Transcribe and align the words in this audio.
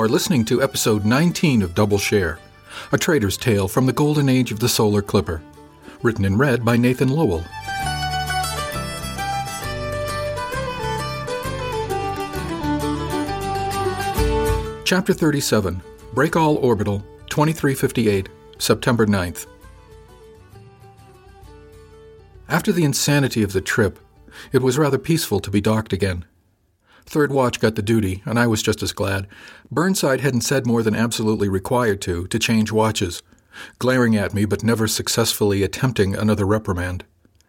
Are 0.00 0.08
listening 0.08 0.46
to 0.46 0.62
episode 0.62 1.04
19 1.04 1.60
of 1.60 1.74
Double 1.74 1.98
Share, 1.98 2.38
a 2.90 2.96
trader's 2.96 3.36
tale 3.36 3.68
from 3.68 3.84
the 3.84 3.92
golden 3.92 4.30
age 4.30 4.50
of 4.50 4.58
the 4.58 4.66
solar 4.66 5.02
clipper. 5.02 5.42
Written 6.02 6.24
and 6.24 6.38
read 6.38 6.64
by 6.64 6.78
Nathan 6.78 7.10
Lowell. 7.10 7.44
Chapter 14.86 15.12
37 15.12 15.82
Breakall 16.14 16.56
Orbital, 16.62 17.00
2358, 17.28 18.30
September 18.56 19.04
9th. 19.04 19.44
After 22.48 22.72
the 22.72 22.84
insanity 22.84 23.42
of 23.42 23.52
the 23.52 23.60
trip, 23.60 23.98
it 24.50 24.62
was 24.62 24.78
rather 24.78 24.96
peaceful 24.96 25.40
to 25.40 25.50
be 25.50 25.60
docked 25.60 25.92
again. 25.92 26.24
Third 27.06 27.32
watch 27.32 27.60
got 27.60 27.74
the 27.74 27.82
duty, 27.82 28.22
and 28.24 28.38
I 28.38 28.46
was 28.46 28.62
just 28.62 28.82
as 28.82 28.92
glad. 28.92 29.26
Burnside 29.70 30.20
hadn't 30.20 30.42
said 30.42 30.66
more 30.66 30.82
than 30.82 30.94
absolutely 30.94 31.48
required 31.48 32.00
to, 32.02 32.26
to 32.28 32.38
change 32.38 32.72
watches, 32.72 33.22
glaring 33.78 34.16
at 34.16 34.34
me 34.34 34.44
but 34.44 34.62
never 34.62 34.86
successfully 34.86 35.62
attempting 35.62 36.14
another 36.14 36.46
reprimand. 36.46 37.04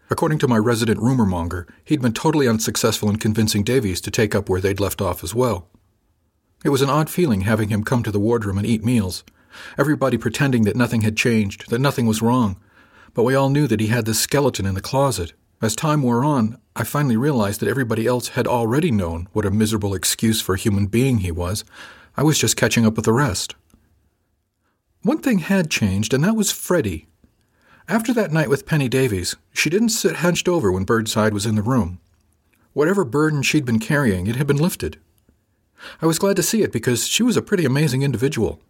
According 0.09 0.39
to 0.39 0.47
my 0.47 0.57
resident 0.57 0.99
rumor 0.99 1.25
monger, 1.25 1.67
he'd 1.85 2.02
been 2.02 2.13
totally 2.13 2.47
unsuccessful 2.47 3.09
in 3.09 3.16
convincing 3.16 3.63
Davies 3.63 4.02
to 4.02 4.11
take 4.11 4.35
up 4.35 4.49
where 4.49 4.59
they'd 4.59 4.79
left 4.79 5.02
off 5.02 5.23
as 5.23 5.33
well. 5.33 5.69
It 6.66 6.69
was 6.69 6.81
an 6.81 6.89
odd 6.89 7.09
feeling 7.09 7.41
having 7.41 7.69
him 7.69 7.83
come 7.83 8.03
to 8.03 8.11
the 8.11 8.19
wardroom 8.19 8.57
and 8.57 8.67
eat 8.67 8.83
meals, 8.83 9.23
everybody 9.77 10.17
pretending 10.17 10.63
that 10.63 10.75
nothing 10.75 11.02
had 11.02 11.17
changed, 11.17 11.69
that 11.69 11.79
nothing 11.79 12.07
was 12.07 12.22
wrong, 12.22 12.59
but 13.13 13.23
we 13.23 13.35
all 13.35 13.49
knew 13.49 13.67
that 13.67 13.79
he 13.79 13.88
had 13.88 14.05
this 14.05 14.19
skeleton 14.19 14.66
in 14.66 14.75
the 14.75 14.81
closet, 14.81 15.33
as 15.61 15.75
time 15.75 16.02
wore 16.02 16.23
on, 16.23 16.57
I 16.75 16.83
finally 16.86 17.18
realized 17.18 17.59
that 17.59 17.69
everybody 17.69 18.07
else 18.07 18.29
had 18.29 18.47
already 18.47 18.91
known 18.91 19.28
what 19.34 19.45
a 19.45 19.51
miserable 19.51 19.94
excuse 19.94 20.41
for 20.41 20.56
a 20.56 20.59
human 20.59 20.88
being 20.88 21.19
he 21.19 21.31
was. 21.31 21.66
I 22.16 22.23
was 22.23 22.38
just 22.38 22.56
catching 22.56 22.85
up 22.85 22.95
with 22.95 23.06
the 23.06 23.13
rest. 23.13 23.56
One 25.01 25.18
thing 25.18 25.40
had 25.40 25.69
changed, 25.69 26.13
and 26.13 26.23
that 26.23 26.35
was 26.35 26.51
Freddie. 26.51 27.07
After 27.90 28.13
that 28.13 28.31
night 28.31 28.50
with 28.50 28.66
Penny 28.66 28.88
Davies, 28.88 29.35
she 29.51 29.69
didn't 29.69 29.90
sit 29.90 30.18
hunched 30.18 30.47
over 30.47 30.72
when 30.72 30.85
Burnside 30.85 31.34
was 31.34 31.45
in 31.45 31.56
the 31.56 31.62
room. 31.62 32.00
Whatever 32.74 33.03
burden 33.03 33.41
she'd 33.41 33.66
been 33.66 33.79
carrying, 33.79 34.28
it 34.28 34.38
had 34.38 34.47
been 34.47 34.57
lifted. 34.57 34.97
I 36.01 36.06
was 36.06 36.19
glad 36.19 36.38
to 36.38 36.44
see 36.44 36.62
it 36.62 36.72
because 36.72 37.07
she 37.07 37.24
was 37.24 37.35
a 37.35 37.41
pretty 37.41 37.66
amazing 37.66 38.03
individual. 38.03 38.62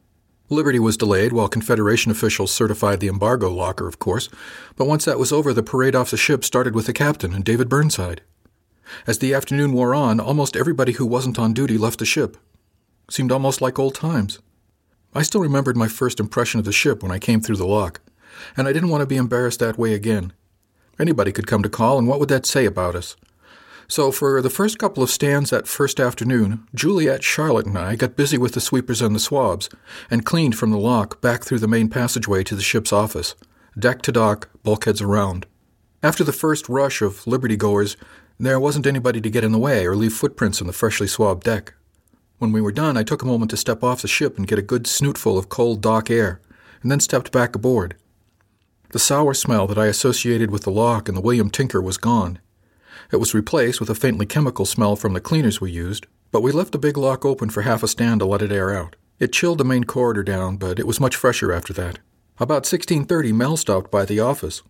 Liberty 0.51 0.79
was 0.79 0.97
delayed 0.97 1.31
while 1.31 1.47
Confederation 1.47 2.11
officials 2.11 2.51
certified 2.51 2.99
the 2.99 3.07
embargo 3.07 3.49
locker, 3.49 3.87
of 3.87 3.99
course, 3.99 4.27
but 4.75 4.85
once 4.85 5.05
that 5.05 5.17
was 5.17 5.31
over, 5.31 5.53
the 5.53 5.63
parade 5.63 5.95
off 5.95 6.11
the 6.11 6.17
ship 6.17 6.43
started 6.43 6.75
with 6.75 6.87
the 6.87 6.93
captain 6.93 7.33
and 7.33 7.45
David 7.45 7.69
Burnside. 7.69 8.21
As 9.07 9.19
the 9.19 9.33
afternoon 9.33 9.71
wore 9.71 9.95
on, 9.95 10.19
almost 10.19 10.57
everybody 10.57 10.91
who 10.91 11.05
wasn't 11.05 11.39
on 11.39 11.53
duty 11.53 11.77
left 11.77 11.99
the 11.99 12.05
ship. 12.05 12.35
Seemed 13.09 13.31
almost 13.31 13.61
like 13.61 13.79
old 13.79 13.95
times. 13.95 14.39
I 15.13 15.21
still 15.21 15.39
remembered 15.39 15.77
my 15.77 15.87
first 15.87 16.19
impression 16.19 16.59
of 16.59 16.65
the 16.65 16.73
ship 16.73 17.01
when 17.01 17.13
I 17.13 17.17
came 17.17 17.39
through 17.39 17.55
the 17.55 17.65
lock, 17.65 18.01
and 18.57 18.67
I 18.67 18.73
didn't 18.73 18.89
want 18.89 19.03
to 19.03 19.07
be 19.07 19.15
embarrassed 19.15 19.61
that 19.61 19.77
way 19.77 19.93
again. 19.93 20.33
Anybody 20.99 21.31
could 21.31 21.47
come 21.47 21.63
to 21.63 21.69
call, 21.69 21.97
and 21.97 22.09
what 22.09 22.19
would 22.19 22.29
that 22.29 22.45
say 22.45 22.65
about 22.65 22.95
us? 22.95 23.15
So, 23.91 24.09
for 24.09 24.41
the 24.41 24.49
first 24.49 24.79
couple 24.79 25.03
of 25.03 25.09
stands 25.09 25.49
that 25.49 25.67
first 25.67 25.99
afternoon, 25.99 26.65
Juliet, 26.73 27.25
Charlotte, 27.25 27.65
and 27.65 27.77
I 27.77 27.97
got 27.97 28.15
busy 28.15 28.37
with 28.37 28.53
the 28.53 28.61
sweepers 28.61 29.01
and 29.01 29.13
the 29.13 29.19
swabs, 29.19 29.67
and 30.09 30.25
cleaned 30.25 30.57
from 30.57 30.71
the 30.71 30.77
lock 30.77 31.19
back 31.19 31.43
through 31.43 31.59
the 31.59 31.67
main 31.67 31.89
passageway 31.89 32.45
to 32.45 32.55
the 32.55 32.61
ship's 32.61 32.93
office, 32.93 33.35
deck 33.77 34.01
to 34.03 34.13
dock, 34.13 34.47
bulkheads 34.63 35.01
around. 35.01 35.45
After 36.01 36.23
the 36.23 36.31
first 36.31 36.69
rush 36.69 37.01
of 37.01 37.27
Liberty 37.27 37.57
goers, 37.57 37.97
there 38.39 38.61
wasn't 38.61 38.87
anybody 38.87 39.19
to 39.19 39.29
get 39.29 39.43
in 39.43 39.51
the 39.51 39.57
way 39.59 39.85
or 39.85 39.97
leave 39.97 40.13
footprints 40.13 40.61
on 40.61 40.67
the 40.67 40.73
freshly 40.73 41.07
swabbed 41.07 41.43
deck. 41.43 41.73
When 42.37 42.53
we 42.53 42.61
were 42.61 42.71
done, 42.71 42.95
I 42.95 43.03
took 43.03 43.21
a 43.21 43.27
moment 43.27 43.51
to 43.51 43.57
step 43.57 43.83
off 43.83 44.03
the 44.03 44.07
ship 44.07 44.37
and 44.37 44.47
get 44.47 44.57
a 44.57 44.61
good 44.61 44.83
snootful 44.85 45.37
of 45.37 45.49
cold 45.49 45.81
dock 45.81 46.09
air, 46.09 46.39
and 46.81 46.89
then 46.89 47.01
stepped 47.01 47.33
back 47.33 47.57
aboard. 47.57 47.97
The 48.91 48.99
sour 48.99 49.33
smell 49.33 49.67
that 49.67 49.77
I 49.77 49.87
associated 49.87 50.49
with 50.49 50.63
the 50.63 50.71
lock 50.71 51.09
and 51.09 51.17
the 51.17 51.21
William 51.21 51.49
Tinker 51.49 51.81
was 51.81 51.97
gone, 51.97 52.39
it 53.11 53.17
was 53.17 53.33
replaced 53.33 53.79
with 53.79 53.89
a 53.89 53.95
faintly 53.95 54.25
chemical 54.25 54.65
smell 54.65 54.95
from 54.95 55.13
the 55.13 55.21
cleaners 55.21 55.59
we 55.59 55.71
used, 55.71 56.07
but 56.31 56.41
we 56.41 56.51
left 56.51 56.71
the 56.71 56.77
big 56.77 56.97
lock 56.97 57.25
open 57.25 57.49
for 57.49 57.61
half 57.61 57.83
a 57.83 57.87
stand 57.87 58.19
to 58.21 58.25
let 58.25 58.41
it 58.41 58.51
air 58.51 58.73
out. 58.73 58.95
It 59.19 59.33
chilled 59.33 59.57
the 59.57 59.65
main 59.65 59.83
corridor 59.83 60.23
down, 60.23 60.57
but 60.57 60.79
it 60.79 60.87
was 60.87 60.99
much 60.99 61.15
fresher 61.15 61.51
after 61.51 61.73
that. 61.73 61.99
About 62.37 62.65
1630, 62.65 63.33
Mel 63.33 63.57
stopped 63.57 63.91
by 63.91 64.05
the 64.05 64.19
office. 64.19 64.63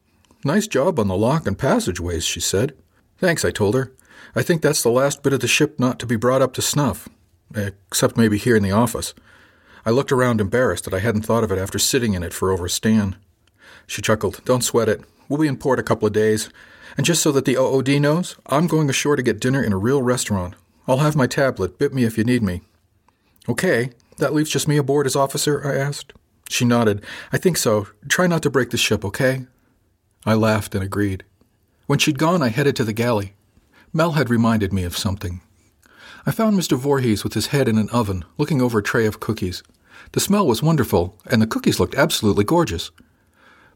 Nice 0.44 0.68
job 0.68 1.00
on 1.00 1.08
the 1.08 1.16
lock 1.16 1.46
and 1.46 1.58
passageways, 1.58 2.26
she 2.26 2.40
said. 2.40 2.76
Thanks, 3.18 3.46
I 3.46 3.52
told 3.52 3.76
her. 3.76 3.94
I 4.36 4.42
think 4.42 4.62
that's 4.62 4.84
the 4.84 4.90
last 4.90 5.24
bit 5.24 5.34
of 5.34 5.40
the 5.40 5.48
ship 5.48 5.80
not 5.80 6.00
to 6.00 6.06
be 6.06 6.16
brought 6.16 6.42
up 6.42 6.54
to 6.54 6.62
snuff, 6.62 7.08
except 7.56 8.18
maybe 8.18 8.38
here 8.38 8.56
in 8.56 8.64
the 8.64 8.72
office. 8.72 9.14
I 9.86 9.92
looked 9.92 10.12
around 10.12 10.42
embarrassed 10.42 10.86
that 10.86 10.94
I 10.94 11.00
hadn't 11.00 11.24
thought 11.24 11.44
of 11.44 11.52
it 11.52 11.58
after 11.58 11.80
sitting 11.80 12.14
in 12.14 12.24
it 12.24 12.34
for 12.34 12.52
over 12.52 12.66
a 12.66 12.70
stand. 12.70 13.18
She 13.88 14.02
chuckled. 14.02 14.42
Don't 14.46 14.64
sweat 14.64 14.90
it. 14.90 15.02
We'll 15.30 15.40
be 15.40 15.48
in 15.48 15.58
port 15.58 15.80
a 15.80 15.84
couple 15.84 16.08
of 16.08 16.14
days, 16.14 16.50
and 16.98 17.06
just 17.06 17.22
so 17.22 17.32
that 17.32 17.46
the 17.46 17.58
OOD 17.58 18.00
knows, 18.02 18.36
I'm 18.48 18.68
going 18.68 18.90
ashore 18.90 19.16
to 19.16 19.24
get 19.24 19.40
dinner 19.40 19.64
in 19.64 19.74
a 19.74 19.78
real 19.78 20.02
restaurant. 20.02 20.56
I'll 20.88 20.98
have 20.98 21.16
my 21.16 21.28
tablet. 21.28 21.78
Bit 21.78 21.94
me 21.94 22.04
if 22.04 22.18
you 22.18 22.24
need 22.24 22.44
me. 22.44 22.62
Okay, 23.48 23.92
that 24.18 24.34
leaves 24.34 24.50
just 24.50 24.68
me 24.68 24.78
aboard 24.78 25.06
as 25.06 25.16
officer? 25.16 25.66
I 25.66 25.76
asked. 25.76 26.14
She 26.50 26.66
nodded. 26.66 27.04
I 27.32 27.38
think 27.38 27.58
so. 27.58 27.88
Try 28.10 28.28
not 28.28 28.44
to 28.44 28.50
break 28.50 28.72
the 28.72 28.78
ship, 28.78 29.06
okay? 29.06 29.46
I 30.26 30.34
laughed 30.34 30.76
and 30.76 30.84
agreed. 30.84 31.24
When 31.88 31.98
she'd 31.98 32.20
gone, 32.20 32.44
I 32.44 32.50
headed 32.50 32.76
to 32.76 32.84
the 32.84 32.94
galley. 32.94 33.34
Mel 33.94 34.14
had 34.14 34.30
reminded 34.30 34.72
me 34.72 34.84
of 34.84 34.98
something. 34.98 35.42
I 36.26 36.32
found 36.32 36.58
Mr. 36.58 36.78
Voorhees 36.78 37.24
with 37.24 37.34
his 37.34 37.48
head 37.48 37.68
in 37.68 37.78
an 37.78 37.90
oven, 37.90 38.26
looking 38.38 38.62
over 38.62 38.80
a 38.80 38.84
tray 38.84 39.06
of 39.06 39.20
cookies. 39.20 39.64
The 40.12 40.20
smell 40.20 40.46
was 40.46 40.62
wonderful, 40.62 41.18
and 41.26 41.42
the 41.42 41.48
cookies 41.48 41.80
looked 41.80 41.96
absolutely 41.96 42.44
gorgeous. 42.44 42.92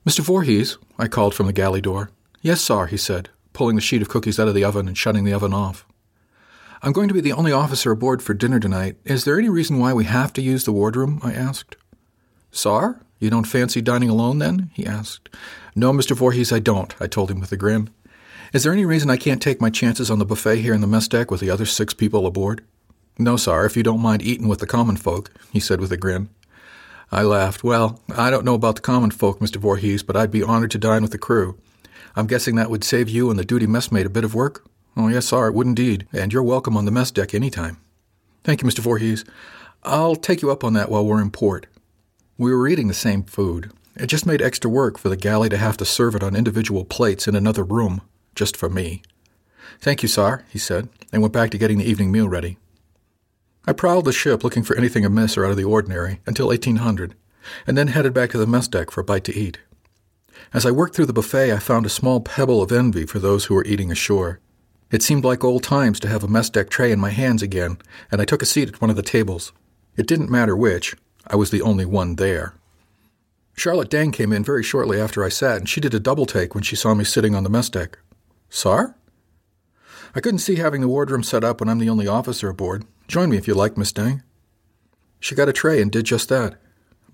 Mr. 0.05 0.19
Voorhees, 0.19 0.77
I 0.99 1.07
called 1.07 1.33
from 1.33 1.47
the 1.47 1.53
galley 1.53 1.81
door. 1.81 2.11
Yes, 2.45 2.61
sir, 2.61 2.85
he 2.85 2.97
said, 2.97 3.29
pulling 3.53 3.75
the 3.75 3.81
sheet 3.81 4.03
of 4.03 4.07
cookies 4.07 4.39
out 4.39 4.47
of 4.47 4.53
the 4.53 4.63
oven 4.63 4.87
and 4.87 4.95
shutting 4.95 5.23
the 5.23 5.33
oven 5.33 5.51
off. 5.51 5.83
I'm 6.83 6.91
going 6.91 7.07
to 7.07 7.13
be 7.15 7.19
the 7.19 7.33
only 7.33 7.51
officer 7.51 7.89
aboard 7.89 8.21
for 8.21 8.35
dinner 8.35 8.59
tonight. 8.59 8.97
Is 9.03 9.25
there 9.25 9.39
any 9.39 9.49
reason 9.49 9.79
why 9.79 9.93
we 9.93 10.03
have 10.03 10.31
to 10.33 10.43
use 10.43 10.63
the 10.63 10.71
wardroom? 10.71 11.19
I 11.23 11.33
asked. 11.33 11.75
Sir, 12.51 13.01
you 13.17 13.31
don't 13.31 13.47
fancy 13.47 13.81
dining 13.81 14.09
alone 14.09 14.37
then? 14.37 14.69
he 14.75 14.85
asked. 14.85 15.27
No, 15.75 15.91
Mr. 15.91 16.15
Voorhees, 16.15 16.51
I 16.51 16.59
don't, 16.59 16.93
I 17.01 17.07
told 17.07 17.31
him 17.31 17.39
with 17.39 17.51
a 17.51 17.57
grin. 17.57 17.89
Is 18.53 18.61
there 18.61 18.73
any 18.73 18.85
reason 18.85 19.09
I 19.09 19.17
can't 19.17 19.41
take 19.41 19.59
my 19.59 19.71
chances 19.71 20.11
on 20.11 20.19
the 20.19 20.23
buffet 20.23 20.57
here 20.57 20.75
in 20.75 20.81
the 20.81 20.85
mess 20.85 21.07
deck 21.07 21.31
with 21.31 21.39
the 21.39 21.49
other 21.49 21.65
six 21.65 21.95
people 21.95 22.27
aboard? 22.27 22.63
No, 23.17 23.37
sir, 23.37 23.65
if 23.65 23.75
you 23.75 23.81
don't 23.81 24.01
mind 24.01 24.21
eating 24.21 24.47
with 24.47 24.59
the 24.59 24.67
common 24.67 24.97
folk, 24.97 25.31
he 25.51 25.59
said 25.59 25.81
with 25.81 25.91
a 25.91 25.97
grin. 25.97 26.29
I 27.11 27.23
laughed. 27.23 27.63
Well, 27.63 28.03
I 28.15 28.29
don't 28.29 28.45
know 28.45 28.53
about 28.53 28.75
the 28.75 28.81
common 28.81 29.09
folk, 29.09 29.39
Mr. 29.39 29.55
Voorhees, 29.55 30.03
but 30.03 30.15
I'd 30.15 30.29
be 30.29 30.43
honored 30.43 30.69
to 30.69 30.77
dine 30.77 31.01
with 31.01 31.11
the 31.11 31.17
crew. 31.17 31.57
I'm 32.15 32.27
guessing 32.27 32.55
that 32.55 32.69
would 32.69 32.83
save 32.83 33.09
you 33.09 33.29
and 33.29 33.37
the 33.37 33.43
duty 33.43 33.67
messmate 33.67 34.05
a 34.05 34.09
bit 34.09 34.23
of 34.23 34.33
work? 34.33 34.65
Oh, 34.95 35.09
yes, 35.09 35.25
sir, 35.25 35.49
it 35.49 35.53
would 35.53 35.67
indeed, 35.67 36.07
and 36.13 36.31
you're 36.31 36.43
welcome 36.43 36.77
on 36.77 36.85
the 36.85 36.91
mess 36.91 37.11
deck 37.11 37.33
any 37.33 37.49
time. 37.49 37.77
Thank 38.45 38.61
you, 38.61 38.67
Mr. 38.67 38.79
Voorhees. 38.79 39.25
I'll 39.83 40.15
take 40.15 40.41
you 40.41 40.49
up 40.49 40.63
on 40.63 40.73
that 40.73 40.89
while 40.89 41.05
we're 41.05 41.21
in 41.21 41.31
port. 41.31 41.67
We 42.37 42.53
were 42.53 42.67
eating 42.67 42.87
the 42.87 42.93
same 42.93 43.23
food. 43.23 43.71
It 43.97 44.07
just 44.07 44.25
made 44.25 44.41
extra 44.41 44.69
work 44.69 44.97
for 44.97 45.09
the 45.09 45.17
galley 45.17 45.49
to 45.49 45.57
have 45.57 45.77
to 45.77 45.85
serve 45.85 46.15
it 46.15 46.23
on 46.23 46.35
individual 46.35 46.85
plates 46.85 47.27
in 47.27 47.35
another 47.35 47.63
room, 47.63 48.01
just 48.33 48.55
for 48.55 48.69
me. 48.69 49.01
Thank 49.81 50.01
you, 50.01 50.07
sir, 50.07 50.43
he 50.49 50.59
said, 50.59 50.87
and 51.11 51.21
went 51.21 51.33
back 51.33 51.49
to 51.51 51.57
getting 51.57 51.79
the 51.79 51.89
evening 51.89 52.11
meal 52.11 52.29
ready. 52.29 52.57
I 53.67 53.73
prowled 53.73 54.05
the 54.05 54.13
ship 54.13 54.43
looking 54.43 54.63
for 54.63 54.77
anything 54.77 55.03
amiss 55.03 55.37
or 55.37 55.45
out 55.45 55.51
of 55.51 55.57
the 55.57 55.63
ordinary 55.63 56.21
until 56.25 56.47
1800, 56.47 57.15
and 57.67 57.77
then 57.77 57.87
headed 57.87 58.13
back 58.13 58.29
to 58.31 58.37
the 58.37 58.47
mess 58.47 58.67
deck 58.67 58.91
for 58.91 59.01
a 59.01 59.03
bite 59.03 59.23
to 59.25 59.35
eat. 59.35 59.59
As 60.53 60.65
I 60.65 60.71
worked 60.71 60.95
through 60.95 61.07
the 61.07 61.13
buffet, 61.13 61.51
I 61.53 61.59
found 61.59 61.85
a 61.85 61.89
small 61.89 62.19
pebble 62.19 62.61
of 62.61 62.71
envy 62.71 63.05
for 63.05 63.19
those 63.19 63.45
who 63.45 63.55
were 63.55 63.65
eating 63.65 63.91
ashore. 63.91 64.39
It 64.91 65.01
seemed 65.01 65.23
like 65.23 65.43
old 65.43 65.63
times 65.63 65.99
to 66.01 66.07
have 66.07 66.23
a 66.23 66.27
mess 66.27 66.49
deck 66.49 66.69
tray 66.69 66.91
in 66.91 66.99
my 66.99 67.09
hands 67.09 67.41
again, 67.41 67.77
and 68.11 68.21
I 68.21 68.25
took 68.25 68.41
a 68.41 68.45
seat 68.45 68.69
at 68.69 68.81
one 68.81 68.89
of 68.89 68.95
the 68.95 69.01
tables. 69.01 69.51
It 69.97 70.07
didn't 70.07 70.29
matter 70.29 70.55
which, 70.55 70.95
I 71.27 71.35
was 71.35 71.51
the 71.51 71.61
only 71.61 71.85
one 71.85 72.15
there. 72.15 72.53
Charlotte 73.55 73.89
Deng 73.89 74.11
came 74.11 74.33
in 74.33 74.43
very 74.43 74.63
shortly 74.63 74.99
after 74.99 75.23
I 75.23 75.29
sat, 75.29 75.57
and 75.57 75.69
she 75.69 75.81
did 75.81 75.93
a 75.93 75.99
double 75.99 76.25
take 76.25 76.53
when 76.53 76.63
she 76.63 76.75
saw 76.75 76.93
me 76.93 77.03
sitting 77.03 77.33
on 77.33 77.43
the 77.43 77.49
mess 77.49 77.69
deck. 77.69 77.97
Sar? 78.49 78.95
I 80.13 80.21
couldn't 80.21 80.39
see 80.39 80.55
having 80.55 80.81
the 80.81 80.87
wardroom 80.87 81.23
set 81.23 81.43
up 81.43 81.59
when 81.59 81.69
I'm 81.69 81.79
the 81.79 81.89
only 81.89 82.07
officer 82.07 82.49
aboard. 82.49 82.85
Join 83.07 83.29
me 83.29 83.37
if 83.37 83.47
you 83.47 83.53
like, 83.53 83.77
Miss 83.77 83.91
Deng. 83.91 84.23
She 85.19 85.35
got 85.35 85.49
a 85.49 85.53
tray 85.53 85.81
and 85.81 85.91
did 85.91 86.05
just 86.05 86.29
that. 86.29 86.59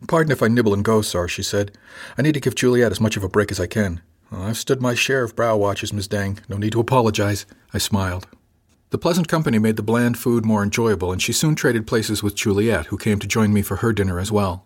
Pardon 0.08 0.32
if 0.32 0.42
I 0.42 0.48
nibble 0.48 0.74
and 0.74 0.84
go, 0.84 1.02
sir, 1.02 1.28
she 1.28 1.44
said. 1.44 1.78
I 2.18 2.22
need 2.22 2.34
to 2.34 2.40
give 2.40 2.56
Juliet 2.56 2.92
as 2.92 3.02
much 3.02 3.18
of 3.18 3.24
a 3.24 3.30
break 3.30 3.52
as 3.52 3.60
I 3.60 3.68
can. 3.68 4.02
Uh, 4.32 4.44
I've 4.44 4.58
stood 4.58 4.82
my 4.82 4.96
share 4.96 5.24
of 5.24 5.36
brow 5.36 5.58
watches, 5.58 5.94
Miss 5.94 6.08
Dang. 6.08 6.40
No 6.50 6.58
need 6.58 6.72
to 6.72 6.80
apologize. 6.80 7.46
I 7.74 7.78
smiled. 7.78 8.28
The 8.90 8.98
pleasant 8.98 9.28
company 9.28 9.58
made 9.58 9.78
the 9.78 9.84
bland 9.84 10.18
food 10.18 10.44
more 10.44 10.64
enjoyable, 10.64 11.12
and 11.12 11.22
she 11.22 11.32
soon 11.32 11.56
traded 11.56 11.88
places 11.88 12.22
with 12.22 12.36
Juliet, 12.36 12.88
who 12.88 12.98
came 12.98 13.20
to 13.20 13.28
join 13.28 13.54
me 13.54 13.62
for 13.62 13.78
her 13.78 13.94
dinner 13.94 14.20
as 14.20 14.32
well. 14.32 14.66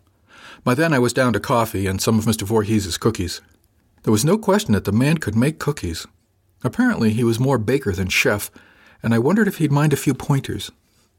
By 0.63 0.73
then 0.73 0.93
I 0.93 0.99
was 0.99 1.13
down 1.13 1.33
to 1.33 1.39
coffee 1.39 1.85
and 1.85 2.01
some 2.01 2.17
of 2.17 2.25
Mr. 2.25 2.41
Voorhees' 2.41 2.97
cookies. 2.97 3.41
There 4.03 4.11
was 4.11 4.25
no 4.25 4.37
question 4.37 4.73
that 4.73 4.85
the 4.85 4.91
man 4.91 5.17
could 5.17 5.35
make 5.35 5.59
cookies. 5.59 6.07
Apparently 6.63 7.11
he 7.11 7.23
was 7.23 7.39
more 7.39 7.59
baker 7.59 7.91
than 7.91 8.07
chef, 8.07 8.49
and 9.03 9.13
I 9.13 9.19
wondered 9.19 9.47
if 9.47 9.57
he'd 9.57 9.71
mind 9.71 9.93
a 9.93 9.97
few 9.97 10.15
pointers. 10.15 10.71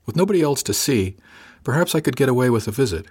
With 0.04 0.16
nobody 0.16 0.42
else 0.42 0.62
to 0.64 0.74
see, 0.74 1.16
perhaps 1.62 1.94
I 1.94 2.00
could 2.00 2.16
get 2.16 2.28
away 2.28 2.50
with 2.50 2.66
a 2.66 2.72
visit. 2.72 3.06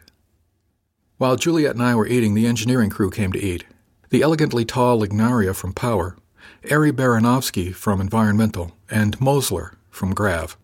While 1.18 1.38
Juliet 1.38 1.76
and 1.76 1.84
I 1.84 1.96
were 1.96 2.08
eating, 2.08 2.34
the 2.34 2.46
engineering 2.46 2.90
crew 2.90 3.10
came 3.10 3.32
to 3.32 3.42
eat. 3.42 3.64
The 4.10 4.22
elegantly 4.22 4.66
tall 4.66 5.00
Lignaria 5.00 5.56
from 5.56 5.72
Power, 5.72 6.18
Ari 6.70 6.92
Baranovsky 6.92 7.74
from 7.74 8.02
Environmental, 8.02 8.76
and 8.90 9.18
Mosler 9.20 9.76
from 9.90 10.14
Grav. 10.14 10.58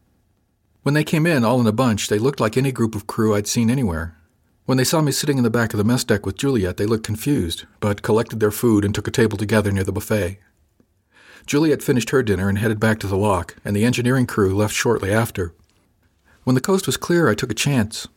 When 0.84 0.94
they 0.94 1.06
came 1.06 1.26
in, 1.26 1.46
all 1.46 1.62
in 1.62 1.68
a 1.68 1.72
bunch, 1.72 2.10
they 2.10 2.20
looked 2.20 2.42
like 2.42 2.58
any 2.58 2.74
group 2.74 2.96
of 2.96 3.08
crew 3.08 3.34
I'd 3.34 3.48
seen 3.48 3.70
anywhere. 3.70 4.18
When 4.66 4.78
they 4.78 4.84
saw 4.84 5.02
me 5.02 5.14
sitting 5.14 5.38
in 5.38 5.46
the 5.46 5.50
back 5.50 5.74
of 5.74 5.78
the 5.78 5.86
mess 5.86 6.04
deck 6.04 6.26
with 6.26 6.38
Juliet, 6.38 6.76
they 6.76 6.86
looked 6.86 7.06
confused, 7.06 7.66
but 7.80 8.02
collected 8.02 8.42
their 8.42 8.52
food 8.52 8.84
and 8.84 8.94
took 8.94 9.08
a 9.08 9.12
table 9.12 9.38
together 9.38 9.72
near 9.72 9.86
the 9.86 9.94
buffet. 9.94 10.38
Juliet 11.46 11.82
finished 11.82 12.10
her 12.10 12.22
dinner 12.22 12.50
and 12.50 12.58
headed 12.58 12.80
back 12.80 13.00
to 13.00 13.08
the 13.08 13.18
lock, 13.18 13.56
and 13.64 13.74
the 13.74 13.86
engineering 13.86 14.28
crew 14.28 14.54
left 14.54 14.74
shortly 14.74 15.14
after. 15.14 15.54
When 16.44 16.56
the 16.56 16.62
coast 16.62 16.88
was 16.88 16.98
clear, 16.98 17.30
I 17.30 17.36
took 17.36 17.52
a 17.52 17.56
chance. 17.56 18.08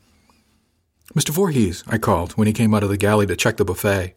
Mr. 1.15 1.31
Voorhees, 1.31 1.85
I 1.87 1.97
called 1.97 2.33
when 2.33 2.49
he 2.49 2.53
came 2.53 2.75
out 2.75 2.83
of 2.83 2.89
the 2.89 2.97
galley 2.97 3.25
to 3.27 3.37
check 3.37 3.57
the 3.57 3.65
buffet. 3.65 4.15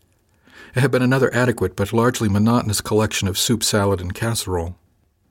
It 0.76 0.80
had 0.80 0.90
been 0.90 1.04
another 1.04 1.34
adequate 1.34 1.76
but 1.76 1.94
largely 1.94 2.28
monotonous 2.28 2.82
collection 2.82 3.28
of 3.28 3.38
soup, 3.38 3.64
salad, 3.64 4.02
and 4.02 4.16
casserole. 4.16 4.76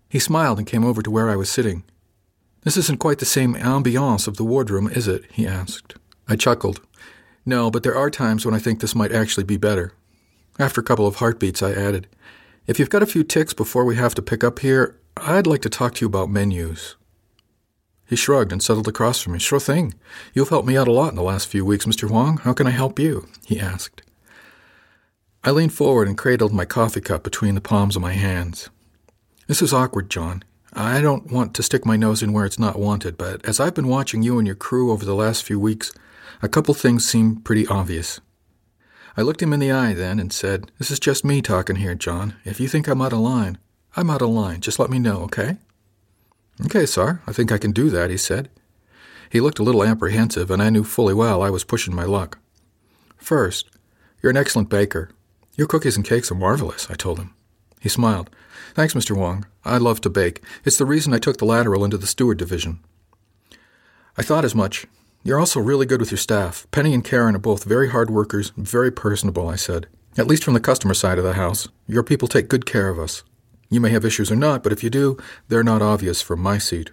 He 0.09 0.21
smiled 0.21 0.59
and 0.59 0.67
came 0.67 0.85
over 0.85 1.03
to 1.03 1.11
where 1.11 1.29
I 1.29 1.35
was 1.35 1.51
sitting. 1.51 1.83
This 2.63 2.77
isn't 2.77 3.01
quite 3.01 3.19
the 3.19 3.25
same 3.25 3.55
ambiance 3.55 4.29
of 4.29 4.37
the 4.37 4.45
wardroom, 4.45 4.89
is 4.89 5.09
it? 5.09 5.25
he 5.33 5.47
asked. 5.47 5.97
I 6.29 6.37
chuckled. 6.37 6.81
No, 7.45 7.71
but 7.71 7.83
there 7.83 7.97
are 7.97 8.11
times 8.11 8.47
when 8.47 8.55
I 8.55 8.59
think 8.61 8.81
this 8.81 8.95
might 8.95 9.13
actually 9.13 9.45
be 9.45 9.57
better. 9.57 9.93
After 10.59 10.81
a 10.81 10.85
couple 10.85 11.07
of 11.07 11.17
heartbeats, 11.17 11.63
I 11.63 11.73
added, 11.73 12.07
If 12.67 12.79
you've 12.79 12.91
got 12.91 13.03
a 13.03 13.07
few 13.07 13.25
ticks 13.25 13.55
before 13.55 13.85
we 13.85 13.97
have 13.97 14.15
to 14.15 14.23
pick 14.23 14.45
up 14.45 14.61
here, 14.61 14.99
I'd 15.17 15.47
like 15.47 15.63
to 15.63 15.71
talk 15.71 15.97
to 15.97 16.01
you 16.03 16.07
about 16.07 16.31
menus. 16.31 16.97
He 18.09 18.17
shrugged 18.17 18.53
and 18.53 18.63
settled 18.63 18.89
across 18.89 19.21
from 19.21 19.33
me. 19.33 19.39
Sure 19.39 19.61
thing. 19.61 19.95
You've 20.33 20.49
helped 20.49 20.69
me 20.69 20.77
out 20.77 20.89
a 20.89 20.93
lot 20.93 21.11
in 21.11 21.17
the 21.17 21.23
last 21.23 21.49
few 21.49 21.65
weeks, 21.65 21.87
Mr. 21.87 22.09
Wang. 22.09 22.39
How 22.39 22.53
can 22.53 22.67
I 22.67 22.71
help 22.71 22.99
you? 22.99 23.29
he 23.45 23.59
asked. 23.59 24.03
I 25.43 25.51
leaned 25.51 25.73
forward 25.73 26.09
and 26.09 26.19
cradled 26.19 26.53
my 26.53 26.65
coffee 26.65 27.01
cup 27.01 27.23
between 27.23 27.55
the 27.55 27.61
palms 27.61 27.97
of 27.97 28.03
my 28.03 28.13
hands. 28.13 28.69
This 29.47 29.63
is 29.63 29.73
awkward, 29.73 30.11
John. 30.11 30.43
I 30.73 31.01
don't 31.01 31.31
want 31.31 31.55
to 31.55 31.63
stick 31.63 31.87
my 31.87 31.97
nose 31.97 32.23
in 32.23 32.33
where 32.33 32.45
it's 32.45 32.59
not 32.59 32.79
wanted, 32.79 33.17
but 33.17 33.45
as 33.47 33.61
I've 33.61 33.75
been 33.75 33.89
watching 33.89 34.23
you 34.23 34.39
and 34.39 34.47
your 34.47 34.57
crew 34.57 34.93
over 34.93 35.05
the 35.05 35.15
last 35.15 35.45
few 35.45 35.59
weeks, 35.59 35.93
a 36.43 36.49
couple 36.49 36.75
things 36.75 37.09
seem 37.09 37.37
pretty 37.37 37.67
obvious. 37.67 38.21
I 39.17 39.23
looked 39.23 39.41
him 39.41 39.53
in 39.53 39.61
the 39.61 39.73
eye 39.73 39.95
then 39.95 40.21
and 40.21 40.33
said, 40.33 40.71
This 40.79 40.91
is 40.91 41.01
just 41.01 41.25
me 41.25 41.41
talking 41.41 41.77
here, 41.77 41.95
John. 41.95 42.35
If 42.45 42.61
you 42.61 42.69
think 42.69 42.87
I'm 42.89 43.01
out 43.01 43.15
of 43.15 43.21
line, 43.21 43.57
I'm 43.97 44.11
out 44.11 44.21
of 44.21 44.29
line. 44.29 44.61
Just 44.61 44.79
let 44.79 44.91
me 44.91 44.99
know, 44.99 45.23
okay? 45.23 45.57
Okay, 46.65 46.87
sir, 46.87 47.21
I 47.27 47.33
think 47.33 47.53
I 47.53 47.59
can 47.59 47.73
do 47.73 47.91
that, 47.91 48.11
he 48.11 48.17
said. 48.17 48.49
He 49.31 49.41
looked 49.41 49.59
a 49.59 49.63
little 49.63 49.85
apprehensive, 49.85 50.51
and 50.51 50.63
I 50.63 50.71
knew 50.71 50.85
fully 50.85 51.13
well 51.13 51.43
I 51.43 51.51
was 51.51 51.65
pushing 51.65 51.95
my 51.95 52.05
luck. 52.05 52.39
First, 53.17 53.69
you're 54.23 54.31
an 54.31 54.37
excellent 54.37 54.71
baker. 54.71 55.11
Your 55.57 55.67
cookies 55.67 55.97
and 55.97 56.05
cakes 56.05 56.31
are 56.31 56.37
marvelous, 56.37 56.91
I 56.91 56.95
told 56.95 57.19
him. 57.19 57.35
He 57.81 57.89
smiled. 57.89 58.31
Thanks, 58.75 58.95
Mr. 58.95 59.17
Wang. 59.17 59.47
I 59.65 59.79
love 59.79 60.01
to 60.03 60.11
bake. 60.11 60.43
It's 60.65 60.79
the 60.79 60.87
reason 60.87 61.13
I 61.13 61.19
took 61.19 61.39
the 61.39 61.45
lateral 61.45 61.85
into 61.85 61.99
the 61.99 62.07
steward 62.07 62.39
division. 62.39 62.81
I 64.17 64.23
thought 64.23 64.45
as 64.45 64.55
much. 64.55 64.87
You're 65.23 65.41
also 65.41 65.61
really 65.61 65.87
good 65.87 66.01
with 66.01 66.11
your 66.11 66.19
staff. 66.19 66.67
Penny 66.71 66.95
and 66.95 67.05
Karen 67.05 67.35
are 67.35 67.41
both 67.41 67.65
very 67.65 67.91
hard 67.91 68.11
workers, 68.11 68.53
very 68.57 68.93
personable, 68.93 69.49
I 69.49 69.57
said. 69.57 69.89
At 70.17 70.27
least 70.27 70.45
from 70.45 70.55
the 70.55 70.61
customer 70.61 70.95
side 70.95 71.19
of 71.19 71.25
the 71.25 71.35
house. 71.35 71.69
Your 71.87 72.03
people 72.03 72.29
take 72.29 72.49
good 72.49 72.65
care 72.65 72.89
of 72.89 72.99
us. 72.99 73.25
You 73.69 73.81
may 73.81 73.91
have 73.91 74.05
issues 74.05 74.31
or 74.31 74.37
not, 74.37 74.63
but 74.63 74.73
if 74.73 74.85
you 74.85 74.91
do, 74.91 75.17
they're 75.49 75.65
not 75.65 75.83
obvious 75.83 76.23
from 76.23 76.41
my 76.41 76.59
seat. 76.59 76.91